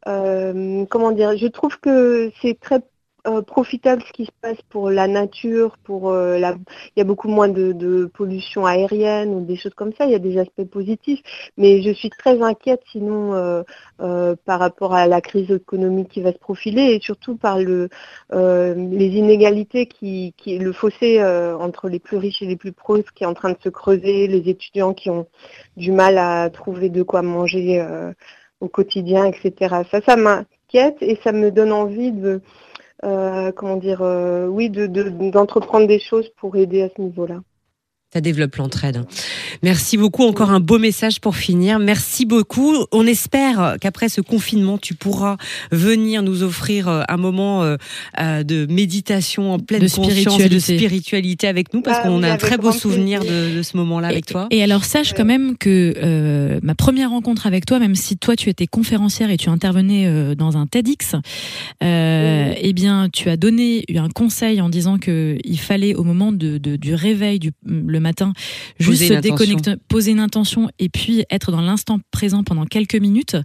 comment 0.05 1.12
dire 1.12 1.37
Je 1.37 1.47
trouve 1.47 1.79
que 1.81 2.31
c'est 2.42 2.59
très 2.61 2.81
euh, 3.27 3.41
profitable 3.41 4.03
ce 4.07 4.13
qui 4.13 4.27
se 4.27 4.31
passe 4.43 4.61
pour 4.69 4.91
la 4.91 5.09
nature, 5.09 5.79
pour 5.83 6.11
euh, 6.11 6.39
la... 6.39 6.57
il 6.95 6.99
y 6.99 7.01
a 7.01 7.05
beaucoup 7.05 7.29
moins 7.29 7.49
de, 7.49 8.05
pollution 8.13 8.67
aérienne 8.67 9.33
ou 9.35 9.41
des 9.41 9.57
choses 9.57 9.73
comme 9.73 9.95
ça, 9.95 10.05
il 10.05 10.13
y 10.13 10.15
a 10.15 10.19
des 10.19 10.37
aspects 10.37 10.65
positifs, 10.65 11.23
mais 11.57 11.81
je 11.81 11.91
suis 11.91 12.11
très 12.11 12.43
inquiète 12.43 12.83
sinon 12.93 13.33
euh, 13.33 14.37
par 14.45 14.61
rapport 14.61 14.93
à 14.93 15.07
la 15.07 15.23
crise 15.23 15.51
économique 15.51 16.11
qui 16.11 16.21
va 16.21 16.33
se 16.33 16.39
profiler 16.39 16.95
et 16.95 17.01
surtout 17.01 17.37
par 17.37 17.59
le, 17.59 17.89
les 18.31 19.07
inégalités 19.07 19.87
qui, 19.87 20.35
qui 20.37 20.59
le 20.59 20.73
fossé 20.73 21.23
entre 21.59 21.89
les 21.89 22.01
plus 22.01 22.19
riches 22.19 22.43
et 22.43 22.47
les 22.47 22.57
plus 22.57 22.73
pauvres 22.73 23.11
qui 23.15 23.25
est 23.25 23.27
en 23.27 23.35
train 23.35 23.53
de 23.53 23.59
se 23.63 23.71
creuser, 23.71 24.27
les 24.27 24.51
étudiants 24.51 24.93
qui 24.93 25.09
ont 25.09 25.27
du 25.79 25.93
mal 25.93 26.19
à 26.19 26.51
trouver 26.51 26.91
de 26.91 27.03
quoi 27.03 27.23
manger 27.23 27.83
au 28.61 28.69
quotidien, 28.69 29.25
etc. 29.25 29.77
Ça, 29.91 30.01
ça 30.07 30.17
m'inquiète 30.17 30.97
et 31.01 31.19
ça 31.25 31.33
me 31.33 31.51
donne 31.51 31.73
envie 31.73 32.13
de 32.13 32.43
comment 33.02 33.76
dire, 33.76 34.02
euh, 34.02 34.46
oui, 34.46 34.70
d'entreprendre 34.70 35.87
des 35.87 36.00
choses 36.00 36.28
pour 36.37 36.57
aider 36.57 36.83
à 36.83 36.88
ce 36.88 37.00
niveau-là 37.00 37.40
ça 38.14 38.20
développe 38.20 38.55
l'entraide. 38.57 39.05
Merci 39.64 39.96
beaucoup. 39.96 40.22
Encore 40.22 40.50
un 40.50 40.61
beau 40.61 40.79
message 40.79 41.20
pour 41.20 41.35
finir. 41.35 41.81
Merci 41.81 42.27
beaucoup. 42.27 42.77
On 42.92 43.07
espère 43.09 43.77
qu'après 43.81 44.09
ce 44.09 44.20
confinement, 44.20 44.79
tu 44.79 44.94
pourras 44.94 45.37
venir 45.72 46.22
nous 46.22 46.44
offrir 46.44 46.87
euh, 46.87 47.03
un 47.09 47.16
moment 47.16 47.64
euh, 47.64 47.77
euh, 48.20 48.44
de 48.44 48.66
méditation 48.66 49.53
en 49.53 49.59
pleine 49.59 49.90
conscience, 49.90 50.38
de 50.38 50.59
spiritualité 50.61 51.48
avec 51.48 51.74
nous, 51.74 51.83
parce 51.83 51.98
ah 52.03 52.09
qu'on 52.09 52.22
a 52.22 52.31
un 52.31 52.37
très 52.37 52.57
beau 52.57 52.70
souvenir 52.70 53.20
de, 53.24 53.62
ce 53.62 53.77
moment-là 53.79 54.09
avec 54.09 54.27
toi. 54.27 54.46
Et 54.50 54.62
alors 54.62 54.85
sache 54.85 55.12
quand 55.12 55.24
même 55.24 55.57
que 55.57 56.61
ma 56.62 56.77
première 56.77 57.11
rencontre 57.11 57.48
avec 57.48 57.66
toi, 57.66 57.81
même 57.81 57.96
si 57.96 58.16
toi 58.16 58.37
tu 58.37 58.48
étais 58.48 58.68
conférencière 58.68 59.31
et 59.31 59.37
tu 59.37 59.48
intervenais 59.48 60.37
dans 60.37 60.57
un 60.57 60.66
TEDx, 60.66 61.16
eh 61.81 62.72
bien 62.74 63.09
tu 63.12 63.29
as 63.29 63.37
donné 63.37 63.85
un 63.96 64.09
conseil 64.09 64.61
en 64.61 64.68
disant 64.68 64.98
que 64.98 65.37
il 65.42 65.59
fallait 65.59 65.94
au 65.94 66.05
moment 66.05 66.31
de, 66.31 66.59
du 66.59 66.94
réveil 66.94 67.40
du 67.40 67.50
le 67.66 68.04
matin, 68.05 68.33
juste 68.79 69.09
se 69.09 69.14
déconnecter, 69.14 69.75
poser 69.88 70.12
une 70.12 70.21
intention 70.21 70.69
et 70.79 70.88
puis 70.88 71.25
être 71.31 71.51
dans 71.51 71.61
l'instant 71.61 71.99
présent 72.11 72.45
pendant 72.45 72.67
quelques 72.67 72.95
minutes, 72.95 73.37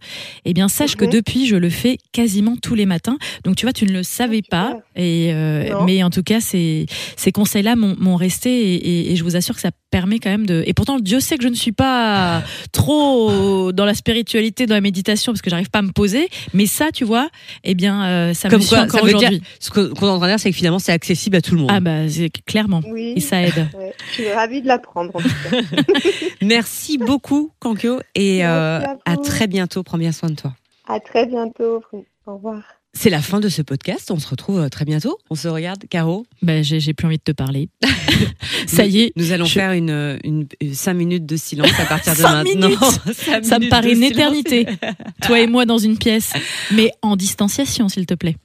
eh 0.46 0.54
bien 0.54 0.68
sache 0.68 0.96
que 0.96 1.06
mhm. 1.06 1.12
depuis 1.12 1.48
je 1.48 1.56
le 1.56 1.70
fais 1.70 1.98
quasiment 2.12 2.56
tous 2.62 2.76
les 2.76 2.86
matins. 2.86 3.18
Donc 3.44 3.56
tu 3.56 3.66
vois, 3.66 3.74
tu 3.74 3.86
ne 3.86 3.92
le 3.92 4.04
savais 4.04 4.42
ah, 4.46 4.50
pas, 4.52 4.80
et 4.96 5.30
euh, 5.34 5.84
mais 5.86 6.04
en 6.04 6.10
tout 6.10 6.24
cas 6.24 6.42
ces 6.42 6.86
ces 7.16 7.32
conseils-là 7.32 7.76
m'ont 7.76 8.16
resté 8.16 9.12
et, 9.12 9.16
je 9.16 9.24
vous 9.24 9.36
assure 9.36 9.56
que 9.56 9.62
ça 9.62 9.72
permet 9.92 10.20
quand 10.20 10.30
même 10.30 10.46
de. 10.46 10.64
Et 10.68 10.74
pourtant 10.74 11.00
Dieu 11.00 11.20
sait 11.20 11.38
que 11.38 11.44
je 11.44 11.50
ne 11.50 11.56
suis 11.56 11.72
pas 11.72 12.44
trop 12.72 13.72
dans 13.72 13.86
la 13.86 13.94
spiritualité, 13.94 14.66
dans 14.66 14.76
la 14.76 14.82
méditation 14.82 15.32
parce 15.32 15.42
que 15.42 15.50
j'arrive 15.50 15.70
pas 15.70 15.80
à 15.80 15.84
me 15.84 15.92
poser, 15.92 16.30
mais 16.54 16.66
ça 16.66 16.92
tu 16.94 17.06
vois, 17.06 17.30
eh 17.64 17.74
bien 17.74 18.06
euh, 18.06 18.34
ça 18.34 18.50
me 18.50 18.60
suit 18.60 18.76
encore 18.76 19.04
aujourd'hui. 19.04 19.42
Ce 19.60 19.70
qu'on 19.72 19.82
est 19.82 19.90
en 19.90 20.18
train 20.18 20.28
de 20.28 20.32
dire, 20.32 20.40
c'est 20.40 20.52
que 20.52 20.56
finalement 20.56 20.80
c'est 20.80 20.92
accessible 20.92 21.38
à 21.38 21.42
tout 21.42 21.56
le 21.56 21.62
monde. 21.62 21.72
Ah 21.74 21.80
bah 21.80 22.02
clairement, 22.46 22.82
et 22.96 23.20
ça 23.20 23.42
aide 23.42 23.68
de 24.50 24.68
l'apprendre. 24.68 25.14
Merci 26.42 26.98
beaucoup, 26.98 27.52
Kankyo, 27.60 28.00
et 28.16 28.46
euh, 28.46 28.80
à, 29.06 29.18
très 29.18 29.48
bientôt. 29.48 29.84
Prends 29.84 29.98
bien 29.98 30.12
soin 30.12 30.30
de 30.30 30.36
toi. 30.36 30.54
À 30.88 31.00
très 31.00 31.26
bientôt. 31.26 31.82
Au 32.26 32.36
revoir. 32.36 32.62
C'est 32.94 33.12
la 33.12 33.22
fin 33.22 33.40
de 33.40 33.50
ce 33.50 33.62
podcast. 33.62 34.10
On 34.10 34.18
se 34.18 34.28
retrouve 34.28 34.60
euh, 34.60 34.70
très 34.70 34.84
bientôt. 34.84 35.20
On 35.30 35.36
se 35.36 35.48
regarde, 35.48 35.86
Caro? 35.90 36.26
Ben, 36.42 36.64
j'ai 36.64 36.94
plus 36.94 37.06
envie 37.06 37.18
de 37.18 37.24
te 37.24 37.32
parler. 37.32 37.70
Ça 38.68 38.86
y 38.86 39.02
est. 39.02 39.12
Nous 39.16 39.32
allons 39.32 39.46
faire 39.46 39.74
une, 39.74 40.20
une, 40.24 40.48
cinq 40.74 40.96
minutes 40.96 41.26
de 41.26 41.38
silence 41.38 41.80
à 41.80 41.86
partir 41.86 42.16
de 42.16 42.22
maintenant. 42.22 42.72
Ça 43.44 43.60
me 43.60 43.70
paraît 43.70 43.94
une 43.94 44.04
éternité. 44.04 44.66
Toi 45.22 45.40
et 45.42 45.48
moi 45.48 45.66
dans 45.66 45.78
une 45.78 45.98
pièce, 45.98 46.34
mais 46.72 46.92
en 47.04 47.16
distanciation, 47.16 47.90
s'il 47.90 48.08
te 48.08 48.16
plaît. 48.16 48.36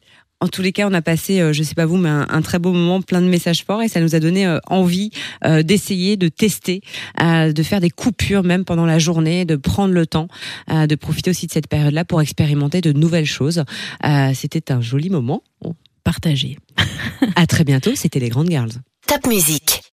En 0.45 0.49
tous 0.49 0.61
les 0.61 0.73
cas, 0.73 0.87
on 0.87 0.93
a 0.93 1.01
passé, 1.01 1.41
euh, 1.41 1.55
je 1.55 1.63
sais 1.63 1.75
pas 1.75 1.87
vous, 1.87 1.97
mais 1.97 2.11
un, 2.11 2.43
très 2.43 2.59
beau 2.59 2.71
moment, 2.71 3.01
plein 3.01 3.23
de 3.23 3.27
messages 3.27 3.65
forts 3.65 3.81
et 3.81 3.89
ça 3.89 4.03
nous 4.03 4.15
a 4.15 4.21
donné 4.21 4.47
euh, 4.47 4.59
envie 4.67 5.11
euh, 5.47 5.63
d'essayer, 5.63 6.19
de 6.19 6.29
tester, 6.29 6.83
de 7.19 7.63
faire 7.63 7.81
des 7.81 7.89
coupures 7.89 8.43
même 8.43 8.67
pendant 8.67 8.85
la 8.85 8.99
journée, 8.99 9.47
de 9.47 9.57
prendre 9.57 9.95
le 9.95 10.07
temps, 10.07 10.29
de 10.69 10.95
profiter 10.97 11.31
aussi 11.31 11.47
de 11.47 11.53
cette 11.53 11.67
période-là 11.67 12.05
pour 12.05 12.21
expérimenter 12.21 12.83
de 12.83 12.93
nouvelles 12.93 13.25
choses. 13.25 13.65
C'était 14.35 14.71
un 14.71 14.83
joli 14.83 15.09
moment. 15.09 15.43
Partagé. 16.05 16.59
à 17.37 17.47
très 17.47 17.65
bientôt. 17.65 17.93
C'était 17.95 18.21
les 18.21 18.29
Grandes 18.29 18.51
Girls. 18.51 18.73
Top 19.07 19.27
musique. 19.27 19.74